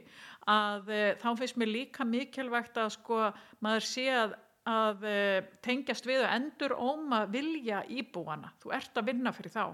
[0.50, 3.22] að uh, þá finnst mér líka mikilvægt að sko
[3.64, 4.36] maður sé að
[4.70, 9.66] að uh, tengjast við að endur óma vilja íbúana þú ert að vinna fyrir þá.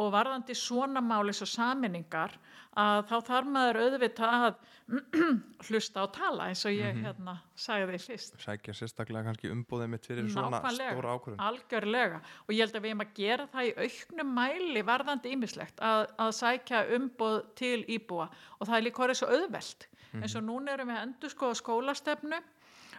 [0.00, 2.38] Og varðandi svona máli svo saminningar
[2.80, 4.54] að þá þarf maður auðvitað að
[5.68, 8.38] hlusta og tala eins og ég hérna sagði því fyrst.
[8.40, 11.42] Sækja sérstaklega kannski umbúðið mitt fyrir svona stóra ákvörðun.
[11.48, 12.22] algjörlega.
[12.46, 16.06] Og ég held að við erum að gera það í auknum mæli varðandi ýmislegt að,
[16.24, 18.30] að sækja umboð til íbúa.
[18.58, 19.88] Og það er líka orðið svo auðvelt.
[20.12, 22.40] Eins og núna erum við að endur skoða skólastefnu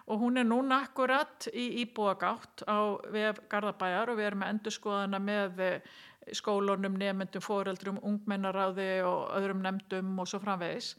[0.07, 4.75] og hún er núna akkurat í íbúagátt á vef Garðabæjar og við erum að endur
[4.75, 5.93] skoðana með eh,
[6.35, 10.93] skólunum, nefndum, foreldrum, ungmennaráði og öðrum nefndum og svo framvegis.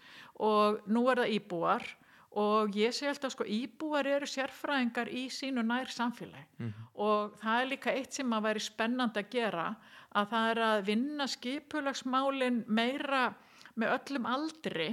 [0.44, 1.86] Og nú er það íbúar
[2.34, 7.68] og ég sé alltaf sko íbúar eru sérfræðingar í sínu nær samfélagi og það er
[7.70, 9.66] líka eitt sem að væri spennandi að gera
[10.18, 13.28] að það er að vinna skipulagsmálin meira
[13.78, 14.88] með öllum aldri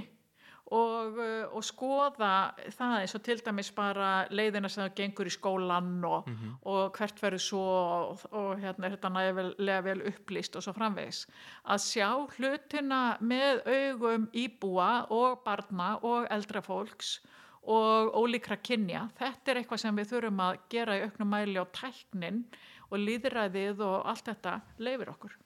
[0.72, 2.32] og, uh, og skoða
[2.72, 6.30] það eins og til dæmis bara leiðina sem það gengur í skólan og,
[6.68, 11.26] og hvert verður svo og, og hérna er þetta nægilega vel upplýst og svo framvegis
[11.64, 12.08] að sjá
[12.38, 17.18] hlutina með augum íbúa og barna og eldra fólks
[17.62, 19.06] og ólíkra kynja.
[19.18, 22.42] Þetta er eitthvað sem við þurfum að gera í auknum mæli á tæknin
[22.90, 25.36] og líðræðið og allt þetta leifir okkur.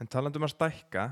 [0.00, 1.10] En talandum að stækka,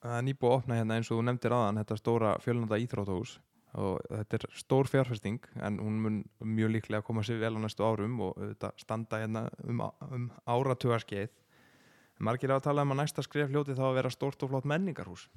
[0.00, 3.36] það er nýbúið að opna hérna eins og þú nefndir aðan, þetta stóra fjölnanda íþróttahús
[3.80, 7.86] og þetta er stór fjárfesting en hún mun mjög líklega koma sér vel á næstu
[7.86, 11.30] árum og þetta standa hérna um, um áratugarskeið.
[12.20, 15.28] Margir að tala um að næsta skref hljóti þá að vera stórt og flott menningarhús.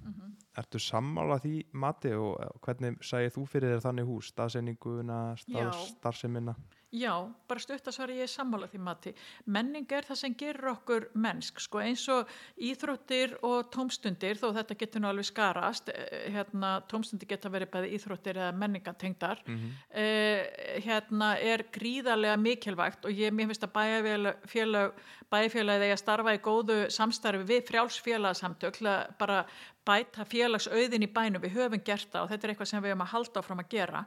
[0.59, 6.57] Ertu sammála því mati og hvernig sæði þú fyrir þér þannig hús, staðsendinguna, starfseminna?
[6.93, 7.13] Já,
[7.49, 9.11] bara stutt að svara ég er sammála því mati.
[9.49, 12.29] Menning er það sem gerir okkur mennsk, sko eins og
[12.61, 17.97] íþróttir og tómstundir, þó þetta getur nú alveg skarast, eh, hérna tómstundir geta verið bæði
[17.97, 19.41] íþróttir eða menningatengdar,
[19.89, 24.93] eh, hérna er gríðarlega mikilvægt og ég finnst að bæjarfélag,
[25.31, 29.45] bæjarfélagið eigi að starfa í góðu samstarfi við frjálsfélagsamtök, til að bara
[29.87, 33.03] bæta félagsauðin í bænum, við höfum gert það og þetta er eitthvað sem við höfum
[33.05, 34.03] að halda áfram að gera.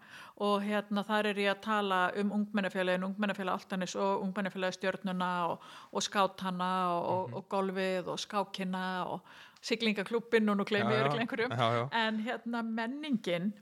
[0.46, 5.66] Og hérna þar er ég að tala um ungmennafélagin, ungmennafélag Altanis og ungmennafélagi stjörnuna og,
[5.92, 9.20] og skátana og, og, og golfið og skákina og
[9.66, 11.04] siglingaklúbbin og nú gleymi Já, ég já.
[11.04, 11.52] örugglega einhverjum.
[11.52, 11.88] Já, já.
[11.92, 13.52] en hérna menningin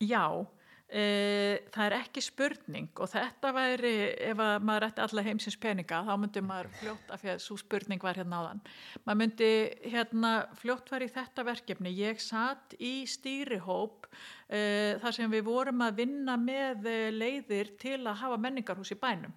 [0.00, 0.46] já,
[0.88, 3.90] það er ekki spurning og þetta væri,
[4.30, 7.56] ef að maður ætti alla heimsins peninga, þá myndi maður fljótt af því að svo
[7.60, 8.62] spurning var hérna áðan.
[9.04, 9.50] Maður myndi
[9.84, 14.08] hérna fljótt var í þetta verkefni, ég satt í stýrihóp
[14.48, 19.36] e, þar sem við vorum að vinna með leiðir til að hafa menningarhús í bænum.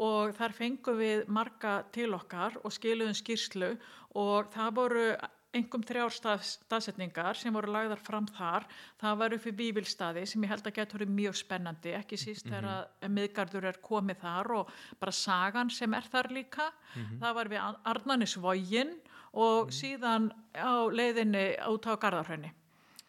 [0.00, 3.74] Og þar fengum við marga til okkar og skiluðum skýrslu
[4.16, 5.06] og það voru
[5.54, 8.66] engum þrjár stað, staðsetningar sem voru lagðar fram þar.
[9.00, 12.52] Það var upp í Vívilstaði sem ég held að getur mjög spennandi, ekki síst mm
[12.52, 12.66] -hmm.
[13.00, 16.72] þegar miðgarður er komið þar og bara sagan sem er þar líka.
[16.94, 17.18] Mm -hmm.
[17.20, 18.94] Það var við Arnanisvógin
[19.32, 19.76] og mm -hmm.
[19.80, 22.52] síðan á leiðinni út á Garðarhraunni.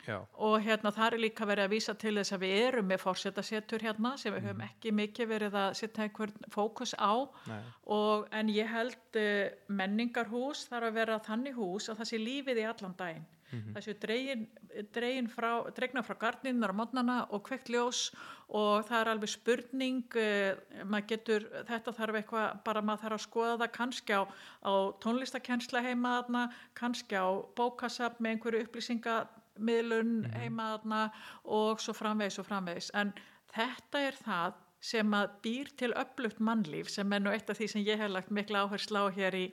[0.08, 0.18] Já.
[0.40, 3.84] og hérna það er líka verið að vísa til þess að við erum með fórsetasettur
[3.84, 4.70] hérna sem við höfum mhm.
[4.72, 10.92] ekki mikið verið að setja einhvern fókus á og, en ég held uh, menningarhús þarf
[10.92, 13.74] að vera þannig hús að það sé lífið í allan daginn mm -hmm.
[13.76, 14.48] þessu dregin,
[14.94, 18.12] dregin frá, dregna frá gardinnar á mótnana og kveikt ljós
[18.48, 23.58] og það er alveg spurning uh, getur, þetta þarf eitthvað bara maður þarf að skoða
[23.58, 24.24] það kannski á,
[24.64, 29.28] á tónlistakensla heima kannski á bókasap með einhverju upplýsinga
[29.60, 30.38] miðlun mm -hmm.
[30.40, 31.10] heimaðarna
[31.44, 33.14] og svo framvegis og framvegis en
[33.56, 37.68] þetta er það sem að býr til upplugt mannlíf sem er nú eitt af því
[37.68, 39.48] sem ég hef lagt mikla áherslu á hér í,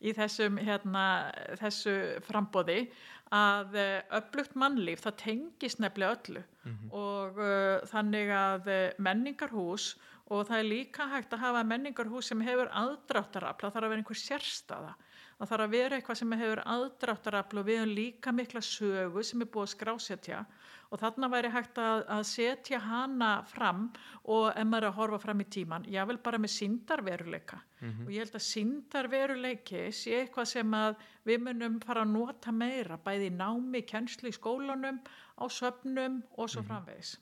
[0.00, 2.88] í þessum, hérna, þessu frambóði
[3.34, 6.90] að eh, mannlíf það tengis nefnilega öllu mm -hmm.
[6.92, 12.40] og uh, þannig að eh, menningarhús og það er líka hægt að hafa menningarhús sem
[12.40, 14.94] hefur aðdráttarafla, það þarf að vera einhver sérstaða
[15.38, 19.42] það þarf að vera eitthvað sem hefur aðdráttarafl og við hefum líka mikla sögu sem
[19.44, 20.44] er búið að skrásetja
[20.90, 23.88] og þarna væri hægt að, að setja hana fram
[24.30, 27.90] og ef maður er að horfa fram í tíman, ég vil bara með síndarveruleika mm
[27.90, 28.06] -hmm.
[28.06, 32.98] og ég held að síndarveruleiki sé eitthvað sem að við munum fara að nota meira
[32.98, 35.00] bæði námi, kennslu í skólanum
[35.40, 36.68] á söpnum og svo mm -hmm.
[36.68, 37.18] framvegis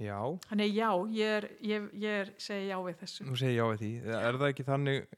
[0.00, 0.16] Já.
[0.48, 3.24] Þannig já, ég, er, ég, ég er, segi já við þessu.
[3.28, 3.90] Þú segi já við því.
[4.16, 5.08] Er það ekki þannig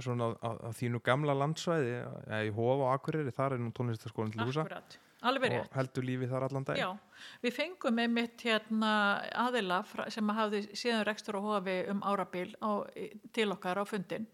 [0.00, 4.32] svona á, á þínu gamla landsvæði eða í Hófa og Akureyri, þar er nú tónlistaskólinn
[4.32, 4.64] til húsa.
[5.22, 6.88] Og heldur lífið þar allan dag Já,
[7.44, 8.94] við fengum með mitt hérna,
[9.38, 12.82] aðila sem hafði síðan rekstur og hofi um árabil á,
[13.30, 14.26] til okkar á fundin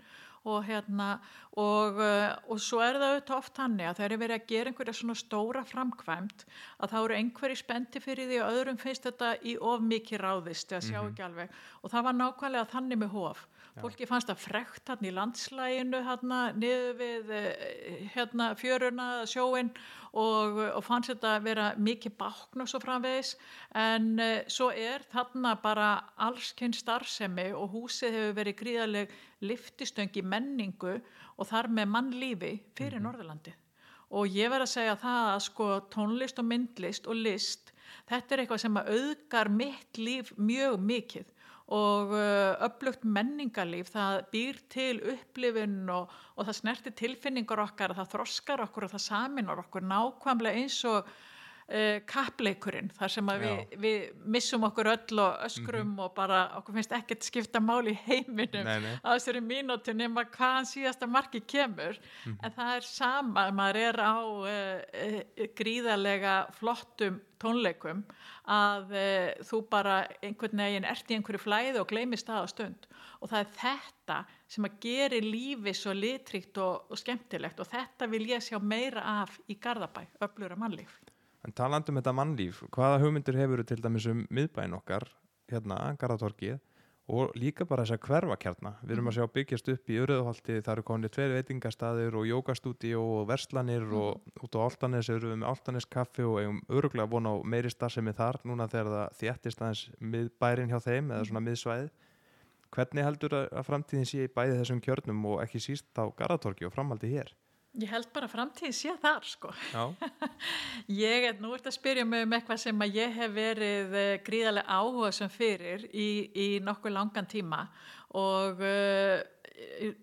[0.48, 1.18] og hérna
[1.58, 4.72] og, uh, og svo er það auðvitað oft hann að þeir eru verið að gera
[4.72, 6.44] einhverja svona stóra framkvæmt
[6.78, 10.72] að þá eru einhverji spendi fyrir því og öðrum finnst þetta í of mikið ráðist
[10.72, 11.10] eða sjá -hmm.
[11.10, 11.56] ekki alveg.
[11.82, 13.48] Og það var nákvæmlega þannig með hof
[13.82, 19.70] fólki fannst það frekt hann í landslæginu hann niður við eh, hérna fjöruna sjóin
[20.12, 23.34] og, og fannst þetta að vera mikið bákn og svo framvegis.
[23.76, 25.92] En uh, svo er þarna bara
[26.28, 30.98] allskinn starfsemi og húsið hefur verið gríðaleg liftistöng í menningu
[31.38, 33.08] og þar með mannlífi fyrir mm -hmm.
[33.08, 33.54] Norðurlandi
[34.08, 37.72] og ég verð að segja það að sko tónlist og myndlist og list
[38.08, 41.32] þetta er eitthvað sem auðgar mitt líf mjög mikið
[41.68, 42.14] og
[42.64, 48.62] upplugt uh, menningarlíf það býr til upplifin og, og það snertir tilfinningar okkar það þroskar
[48.64, 51.10] okkur og það saminar okkur nákvæmlega eins og
[51.68, 56.04] uh, kappleikurinn þar sem við, við missum okkur öll og öskrum mm -hmm.
[56.04, 58.96] og bara okkur finnst ekkert skipta mál í heiminum nei, nei.
[59.04, 62.38] á þessari mínúti nema hvaðan síðasta marki kemur mm -hmm.
[62.42, 64.44] en það er sama, maður er á uh,
[65.04, 68.04] uh, gríðarlega flottum tónleikum
[68.44, 72.88] að uh, þú bara einhvern veginn ert í einhverju flæði og gleymist það á stund
[73.20, 78.06] og það er þetta sem að gera lífi svo litrikt og, og skemmtilegt og þetta
[78.06, 80.98] vil ég sjá meira af í Garðabæ, öflura mannlíf
[81.46, 85.06] En talandum þetta mannlíf, hvaða hugmyndir hefur til dæmis um miðbæin okkar
[85.52, 86.58] hérna, Garðatorkið
[87.08, 88.72] og líka bara þess að hverfa kjarna.
[88.82, 93.00] Við erum að sjá byggjast upp í Öruðholti, það eru konið tveir veitingastæðir og jógastúdíu
[93.00, 93.94] og verslanir mm.
[93.96, 97.72] og út á Altanes eru við með Altanes kaffi og eigum öruglega vona á meiri
[97.72, 101.90] starfsemi þar núna þegar það þjættist aðeins miðbærin hjá þeim eða svona miðsvæð.
[102.76, 106.76] Hvernig heldur að framtíðin sé í bæði þessum kjörnum og ekki síst á Garðatorki og
[106.76, 107.32] framaldi hér?
[107.78, 109.52] Ég held bara framtíð sé þar sko.
[111.08, 114.14] ég er nú ert að spyrja mig um eitthvað sem að ég hef verið eh,
[114.26, 117.62] gríðarlega áhuga sem fyrir í, í nokkuð langan tíma
[118.18, 119.20] og uh,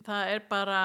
[0.06, 0.80] það er bara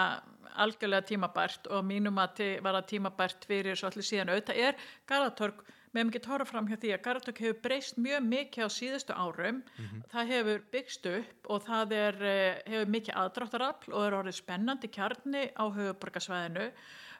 [0.60, 5.62] algjörlega tímabært og mínum að var það tímabært fyrir svo allir síðan auðvitað er Galatorg
[5.98, 9.60] hefum ekki tóra fram hjá því að Garðardök hefur breyst mjög mikið á síðustu árum
[9.60, 10.02] mm -hmm.
[10.12, 14.88] það hefur byggst upp og það er, eh, hefur mikið aðdráttarafl og er orðið spennandi
[14.88, 16.70] kjarni á höfuborgarsvæðinu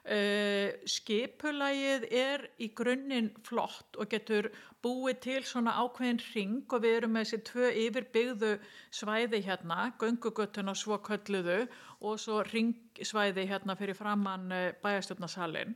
[0.09, 4.49] uh, skipulagið er í grunninn flott og getur
[4.81, 8.51] búið til svona ákveðin ring og við erum með þessi tvö yfirbyggðu
[8.97, 11.59] svæði hérna, göngugötun og svo kölluðu
[12.01, 14.49] og svo ringsvæði hérna fyrir framann
[14.81, 15.75] bæjastjórnarsalinn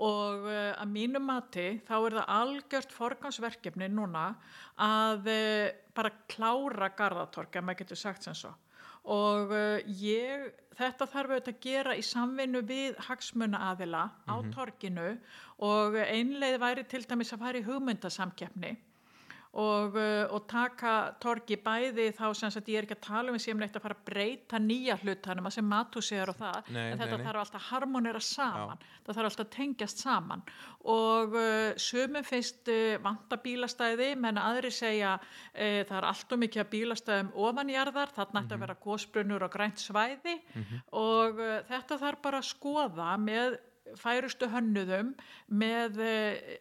[0.00, 4.30] og uh, að mínu mati þá er það algjört forgansverkefni núna
[4.80, 5.66] að uh,
[5.96, 8.56] bara klára Garðatorg, ef maður getur sagt sem svo
[9.06, 10.48] og uh, ég,
[10.78, 15.14] þetta þarf auðvitað að gera í samvinnu við hagsmuna aðila á torginu.
[15.64, 18.74] Og einleið væri til dæmis að fara í hugmyndasamkeppni
[19.56, 20.92] og, uh, og taka
[21.22, 23.96] torgi bæði þá sem sagt ég er ekki að tala um sem neitt að fara
[23.96, 27.26] að breyta nýja hlutanum að sem matúsiðar og það Nei, en þetta nei, nei.
[27.28, 28.82] þarf alltaf að harmonera saman.
[29.06, 30.44] Það þarf alltaf að tengjast saman.
[30.96, 36.64] Og uh, sumum finnst uh, vanta bílastæði menn aðri segja uh, það er alltaf mikið
[36.64, 40.36] að bílastæðum ofanjarðar, þarna ætti að vera gósbrunur og grænt svæði.
[40.92, 43.58] Og uh, þetta þarf bara að skoða með
[44.00, 45.12] færustu hönnuðum
[45.48, 46.58] með eh,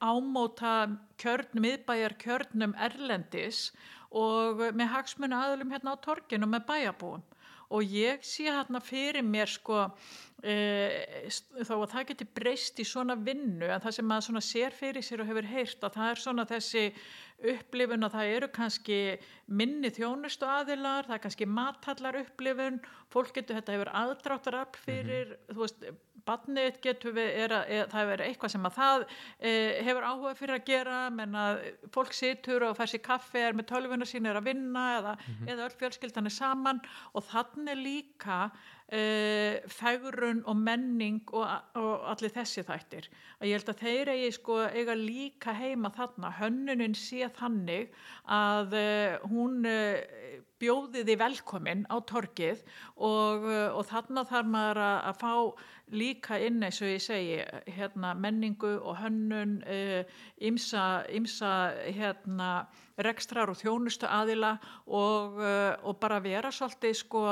[0.00, 0.74] ámóta
[1.20, 3.70] kjörn, miðbæjar kjörnum erlendis
[4.08, 7.26] og með hagsmuna aðlum hérna á torginu með bæjabúum
[7.68, 9.82] og ég sé hérna fyrir mér sko
[10.40, 10.54] e,
[11.60, 15.04] þó að það geti breyst í svona vinnu en það sem maður svona sér fyrir
[15.04, 16.84] sér og hefur heyrt að það er svona þessi
[17.38, 18.98] upplifun að það eru kannski
[19.46, 22.80] minni þjónustu aðilar, það er kannski matallar upplifun,
[23.12, 25.88] fólk getur þetta hefur aðdráttarafl fyrir, þú veist
[26.28, 29.52] barnið getur við, er að, er, það er eitthvað sem að það e,
[29.86, 31.60] hefur áhuga fyrir að gera, menn að
[31.94, 35.14] fólk situr og fær sér kaffi, er með tölvuna sín er að vinna eða,
[35.46, 36.82] eða öll fjölskyldan er saman.
[37.16, 38.40] Og þannig líka
[38.92, 41.44] e, fegurun og menning og,
[41.78, 43.08] og allir þessi þættir.
[43.38, 47.92] Að ég held að þeir eigi sko eiga líka heima þarna, hönnunin sé þannig
[48.24, 48.86] að e,
[49.28, 49.78] hún e,
[50.58, 52.62] bjóði því velkomin á torgið
[52.96, 55.34] og, uh, og þarna þarf maður að, að fá
[55.98, 57.38] líka inn eins og ég segi
[57.78, 60.02] hérna, menningu og hönnun uh,
[60.44, 60.84] ymsa,
[61.14, 61.52] ymsa
[61.86, 62.50] hérna,
[62.98, 67.24] rekstrar og þjónustu aðila og, uh, og bara vera svolítið sko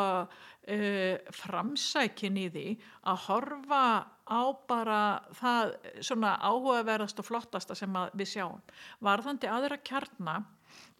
[0.66, 2.66] uh, framsækin í því
[3.06, 3.84] að horfa
[4.26, 5.00] á bara
[5.38, 8.62] það svona áhugaverðast og flottasta sem við sjáum.
[9.04, 10.46] Varðandi aðra kjarnar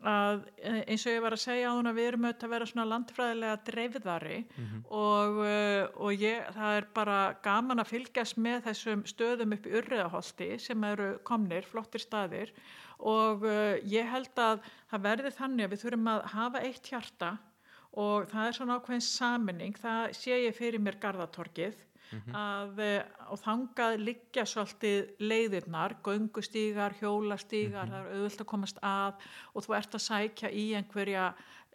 [0.07, 2.53] að eh, eins og ég var að segja á hún að við erum auðvitað að
[2.55, 4.39] vera svona landfræðilega dreifðari
[4.95, 9.75] og, uh, og ég, það er bara gaman að fylgjast með þessum stöðum upp í
[9.81, 12.55] urriðaholti sem eru komnir, flottir staðir
[12.97, 13.45] og
[13.85, 17.33] ég held að það verði þannig að við þurfum að hafa eitt hjarta
[17.97, 21.85] og það er svona ákveðin saminning, það sé ég fyrir mér Garðatorgið
[22.15, 29.27] að, eh, og þangað liggja svolítið leiðirnar, göngustígar, hjólastígar, það er auðvöld að komast að
[29.55, 31.27] og þú ert að sækja í einhverja,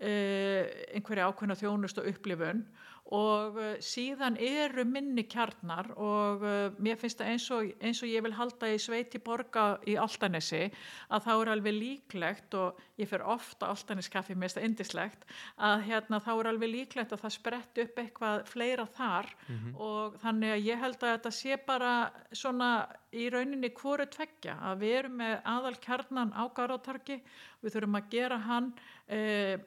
[0.01, 0.63] uh,
[0.95, 2.63] einhverja ákveðna þjónust og upplifun
[3.11, 8.11] og uh, síðan eru minni kjarnar og uh, mér finnst það eins og, eins og
[8.11, 10.63] ég vil halda í sveiti borga í Altanesi
[11.11, 15.85] að þá er alveg líklegt og ég fer ofta Altaneskaffi, mér finnst það indislegt að
[15.89, 19.29] hérna þá er alveg líklegt að það spretti upp eitthvað fleira þar.
[19.75, 21.93] Og þannig að ég held að þetta sé bara
[22.31, 22.71] svona
[23.11, 27.19] í rauninni hvoru tveggja að við erum með aðal kjarnan á Garðatorgi,
[27.61, 28.71] við þurfum að gera hann
[29.07, 29.57] eh,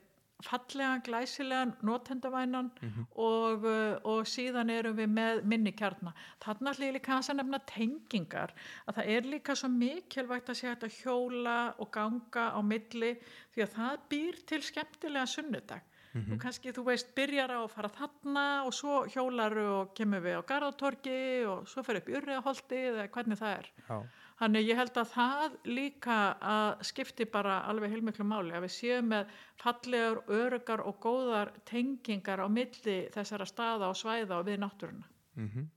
[0.43, 2.71] fallegan, glæsilegan, notendavænan
[3.15, 6.13] og, uh, og síðan erum við með minni kjarna.
[6.43, 8.55] Þannig að líka hans að nefna tengingar,
[8.87, 13.15] að það er líka svo mikilvægt að sé hægt að hjóla og ganga á milli
[13.55, 15.91] því að það býr til skemmtilega sunnudag.
[16.15, 20.39] Og kannski þú veist, byrjar á að fara þarna og svo hjólar og kemur við
[20.39, 23.71] á Garðatorgi og svo fer upp í Urriðaholti eða hvernig það er.
[23.89, 23.97] Já.
[24.41, 29.13] Þannig ég held að það líka að skipti bara alveg heilmiklu máli að við séum
[29.13, 29.31] með
[29.63, 35.07] fallegar, örugar og góðar tengingar á milli þessara staða og svæða og við náttúruna.
[35.39, 35.71] Mm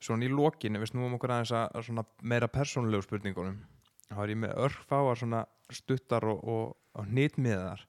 [0.00, 3.58] Svona í lokinu, við snúum okkur aðeins að, meira persónulegu spurningunum.
[4.08, 7.84] þá er ég með örfáar svona stuttar og, og, og hnitmiðar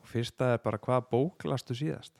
[0.00, 2.16] og fyrsta er bara hvað bók lastu síðast?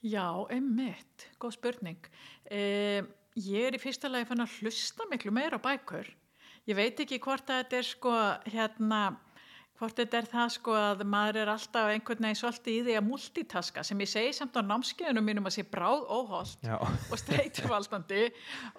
[0.00, 2.06] Já, einmitt, góð spurning.
[2.48, 3.02] Eh,
[3.38, 6.08] ég er í fyrsta lagi fann að hlusta miklu meira á bækur.
[6.68, 8.14] Ég veit ekki hvort að þetta er sko
[8.52, 9.00] hérna,
[9.78, 13.06] hvort þetta er það sko að maður er alltaf einhvern veginn svolítið í því að
[13.06, 18.26] multitaska sem ég segi samt á námskeiðunum mínum að sé bráð óholt Já, og streytuvaldandi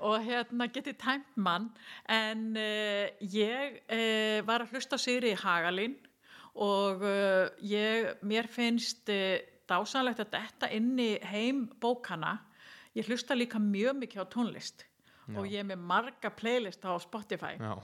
[0.07, 1.71] og hérna geti tæmt mann.
[2.05, 5.97] En uh, ég uh, var að hlusta á Sigri Hagalín
[6.53, 9.09] og uh, ég, mér finnst
[9.71, 12.37] dásanlegt að detta inn í heim bókana
[12.97, 14.87] ég hlusta líka mjög mikið á tónlist
[15.37, 17.53] og ég er með marga playlista á Spotify.
[17.55, 17.77] Já,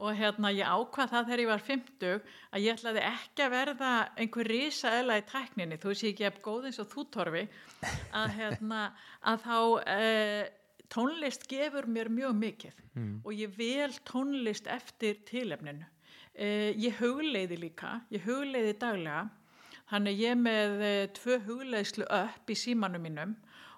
[0.00, 3.90] og hérna ég ákvað það þegar ég var 50 að ég ætlaði ekki að verða
[4.22, 5.80] einhver risa eðla í tækninni.
[5.82, 7.44] Þú sé ekki ef góð eins og þú torfi
[8.14, 8.84] að hérna
[9.20, 9.58] að þá
[9.96, 10.42] eh,
[10.94, 12.80] tónlist gefur mér mjög mikið.
[12.94, 13.14] Mm.
[13.26, 15.86] og ég vel tónlist eftir tilefninu.
[16.34, 19.24] Eh, ég hugleiði líka, ég hugleiði daglega,
[19.90, 23.34] þannig ég með eh, tvö hugleiðslu upp í símanum mínum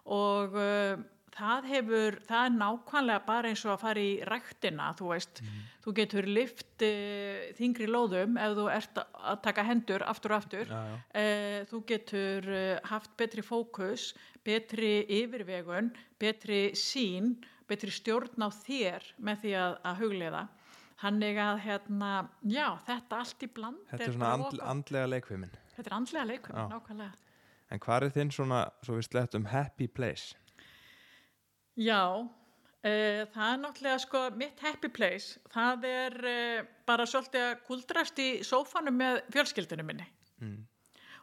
[0.06, 0.96] og uh,
[1.36, 5.42] það hefur, það er nákvæmlega bara eins og að fara í ræktina, þú veist,
[5.84, 10.70] þú getur lift uh, þingri lóðum ef þú ert að taka hendur aftur og aftur,
[10.70, 10.96] Já, já.
[11.22, 12.48] uh, þú getur
[12.92, 14.10] haft betri fókus,
[14.46, 15.92] betri yfirvegun,
[16.22, 17.34] betri sín,
[17.68, 20.44] betri stjórn á þér með því að, að hugleiða.
[20.96, 22.10] Þannig að, hérna,
[22.48, 23.80] já, þetta allt í bland.
[23.90, 25.50] Þetta er svona okkar- andlega leikfimin.
[25.74, 26.62] Þetta er andlega leikum, Já.
[26.72, 27.25] nákvæmlega.
[27.70, 30.36] En hvað er þinn svona, svo við slettum, happy place?
[31.76, 37.60] Já, uh, það er náttúrulega sko mitt happy place, það er uh, bara svolítið að
[37.66, 40.06] kuldrast í sófanum með fjölskyldunum minni
[40.36, 40.66] Mm.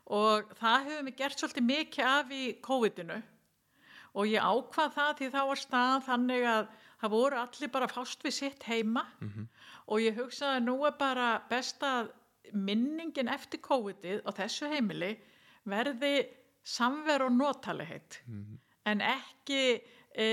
[0.09, 3.17] og það hefur mig gert svolítið mikið af í COVID-inu
[4.17, 6.63] og ég ákvað það því þá var stað þannig að
[7.03, 9.03] það voru allir bara fást við sitt heima
[9.85, 12.09] og ég hugsaði að nú er bara best að
[12.53, 15.11] minningin eftir COVID-ið og þessu heimili
[15.69, 16.15] verði
[16.63, 18.21] samver og notalegheit
[18.89, 19.63] en ekki
[20.15, 20.27] e,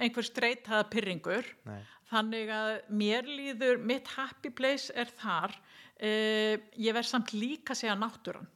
[0.00, 1.80] einhver streitaða pyrringur Nei.
[2.10, 2.70] þannig að
[3.02, 5.54] mér líður mitt happy place er þar.
[6.00, 8.48] E, ég verð samt líka segja náttúran.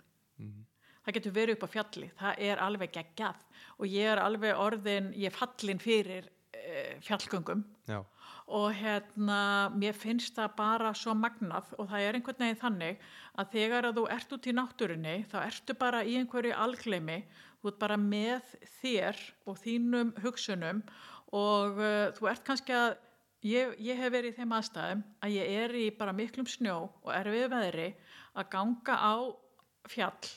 [1.05, 2.07] Það getur verið upp á fjalli.
[2.17, 3.43] Það er alveg geggjað.
[3.77, 7.61] Og ég er alveg orðin, ég er fallin fyrir e, fjallgöngum.
[7.91, 7.99] Já,
[8.45, 13.07] og hérna, mér finnst það bara svo magnað og það er einhvern veginn þannig
[13.41, 17.23] að þegar að þú ert út í náttúrunni þá ertu bara í einhverju algleimi
[17.63, 20.83] þú ert bara með þér og þínum hugsunum
[21.33, 22.91] og uh, þú ert kannski að
[23.49, 27.11] ég, ég hef verið í þeim aðstæðum að ég er í bara miklum snjó og
[27.17, 27.89] erfið veðri
[28.37, 29.15] að ganga á
[29.89, 30.33] fjall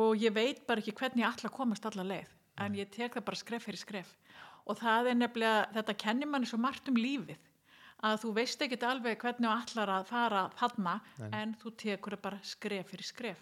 [0.00, 2.32] og ég veit bara ekki hvernig ég ætla að komast alla leið
[2.64, 4.16] en ég tek það bara skref fyrir skref
[4.68, 7.38] og það er nefnilega, þetta kennir manni svo margt um lífið
[8.08, 10.98] að þú veist ekkit alveg hvernig þú ætlar að fara þarna
[11.34, 13.40] en þú tekur það bara skref fyrir skref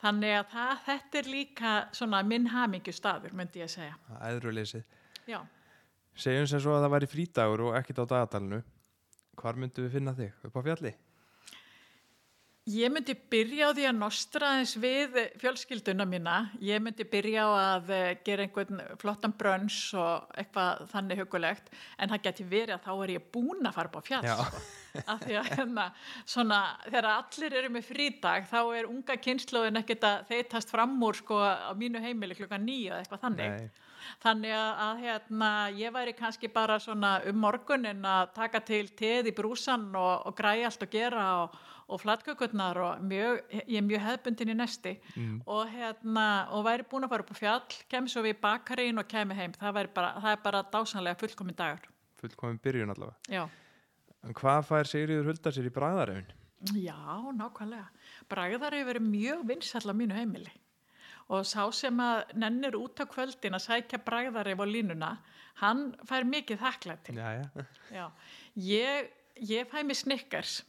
[0.00, 4.88] þannig að það, þetta er líka svona minn hamingju staður myndi ég að segja æðruleysið.
[5.28, 5.40] já,
[6.14, 8.60] Segjum sem svo að það væri frídagur og ekkit á dagatalinu.
[9.34, 10.36] Hvar myndum við finna þig?
[10.46, 10.92] Upp á fjalli?
[12.64, 16.36] Ég myndi byrja á því að nostra eins við fjölskylduna mína.
[16.64, 21.68] Ég myndi byrja á að eh, gera einhvern flottan brönns og eitthvað þannig hugulegt.
[22.00, 24.30] En það geti verið að þá er ég búin að fara upp á fjall.
[24.30, 24.62] Sko.
[25.04, 25.84] Af því að hérna,
[26.24, 31.18] svona, þegar allir eru með frídag, þá er unga kynnslóðin ekkert að þeitast fram úr
[31.20, 33.58] sko, á mínu heimili klukkan nýju eða eitthvað þannig.
[33.58, 33.92] Nei.
[34.24, 35.50] Þannig að, að hérna,
[35.80, 40.36] ég væri kannski bara svona um morgunin að taka til teð í brúsan og, og
[40.38, 41.56] græja allt og gera og,
[41.88, 45.42] og flatkökurnar og mjög, ég er mjög hefbundin í nesti Mm.
[45.46, 48.98] og, hérna, og væri búin að fara upp á fjall, kemur svo við í bakarín
[48.98, 49.52] og kemur heim.
[49.52, 51.88] Það, bara, það er bara dásanlega fullkomin dagur.
[52.20, 53.16] Fullkomin byrjun allavega.
[53.28, 53.48] Já.
[54.24, 56.30] En hvað fær Sigriður Huldar sér í bræðarefin?
[56.72, 56.96] Já,
[57.36, 57.88] nákvæmlega.
[58.30, 60.52] Bragðar hefur verið mjög vinsall á mínu heimili
[61.32, 65.10] og sá sem að nennir út á kvöldin að sækja bragðarif á línuna,
[65.62, 66.60] hann fær mikið.
[67.90, 68.10] Já,
[68.56, 69.08] ég,
[69.40, 70.62] ég fæ mér snickers,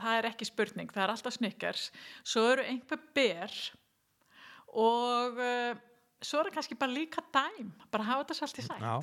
[0.00, 1.90] það er ekki spurning, það er alltaf snickers,
[2.24, 3.52] svo eru einhver ber
[4.76, 5.76] og uh,
[6.22, 8.82] svo er það kannski bara líka dæm, bara hafa þetta svolítið sætt.
[8.82, 8.96] Já.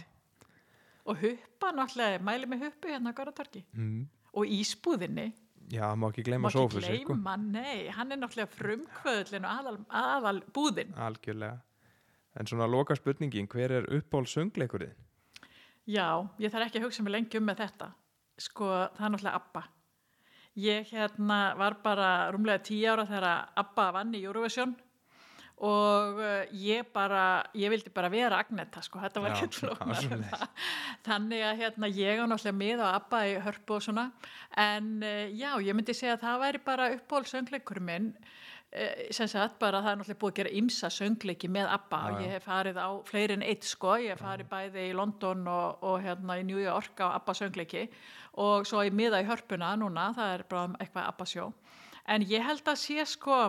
[1.03, 4.05] Og huppa náttúrulega, mæli með huppu hérna á Garðatorki Mm.
[4.33, 5.33] og ísbúðinni.
[5.71, 7.13] Já, má ekki gleyma Má ekki sófus, sko.
[7.15, 10.93] gleyma, nei, hann er náttúrulega frumkvöðlinn og aðal, aðal búðinn.
[10.95, 11.61] Algjörlega.
[12.39, 14.95] En svona loka spurningin, hver er uppból söngleikurinn?
[15.85, 17.91] Já, ég þarf ekki að hugsa mig lengi um með þetta.
[18.39, 18.65] Sko,
[18.95, 19.63] það er náttúrulega ABBA.
[20.53, 24.75] Ég hérna var bara rúmlega tíu ára þegar ABBA vann í Eurovision
[25.63, 30.47] og uh, ég bara, ég vildi bara vera Agneta, sko, þetta var ekki flóknar.
[31.05, 34.07] Þannig að hérna ég á náttúrulega með á ABBA í hörpu og svona,
[34.59, 38.09] en uh, já, ég myndi segja að það væri bara uppból söngleikur minn,
[38.73, 42.01] uh, sem sagt bara það er náttúrulega búið að gera ymsa söngleiki með ABBA.
[42.09, 45.47] Og ég hef farið á fleiri en eitt sko, ég hef farið bæði í London
[45.53, 47.87] og, og hérna í New York á ABBA söngleiki
[48.33, 51.49] og svo ég miða í hörpuna núna, það er bara eitthvað ABBA sjó.
[52.09, 53.41] En ég held að sé sko,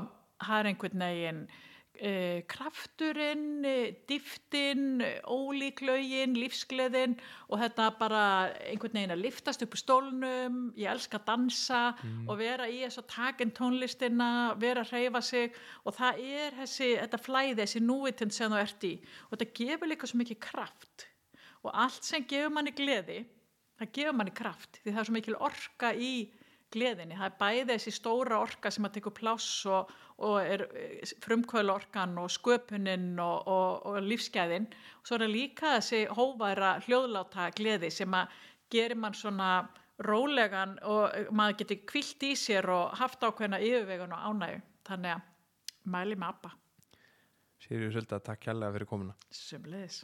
[0.45, 1.47] það er einhvern veginn
[1.95, 7.17] eh, krafturinn, eh, dýftin, eh, ólíklaugin, lífsgleðin
[7.49, 8.25] og þetta bara
[8.67, 11.83] einhvern veginn að liftast upp úr stólnum, ég elska að dansa
[12.27, 15.55] og vera í þess að taka inn tónlistina, vera að hreyfa sig.
[15.85, 18.95] Og það er þessi, þetta flæði, þessi núvitund sem þú ert í.
[19.31, 21.09] Og þetta gefur líka svo mikið kraft.
[21.65, 23.25] Og allt sem gefur manni gleði,
[23.81, 26.15] það gefur manni kraft því það er svo mikil orka í
[26.75, 29.93] gleðinni, það er bæði þessi stóra orka sem að tekur pláss og,
[30.27, 30.65] og er
[31.23, 36.73] frumkvöla orkan og sköpunin og, og, og lífsgæðin og svo er það líka þessi hóværa
[36.87, 38.35] hljóðláta gleði sem að
[38.75, 39.53] gerir mann svona
[40.03, 44.63] rólegan og maður geti kvilt í sér og haft ákveðna yfirvegun og ánægu.
[44.85, 46.51] Þannig að mæli með ABBA.
[47.65, 50.03] Sirius Hulda, takk kærlega fyrir komuna Sumleðis.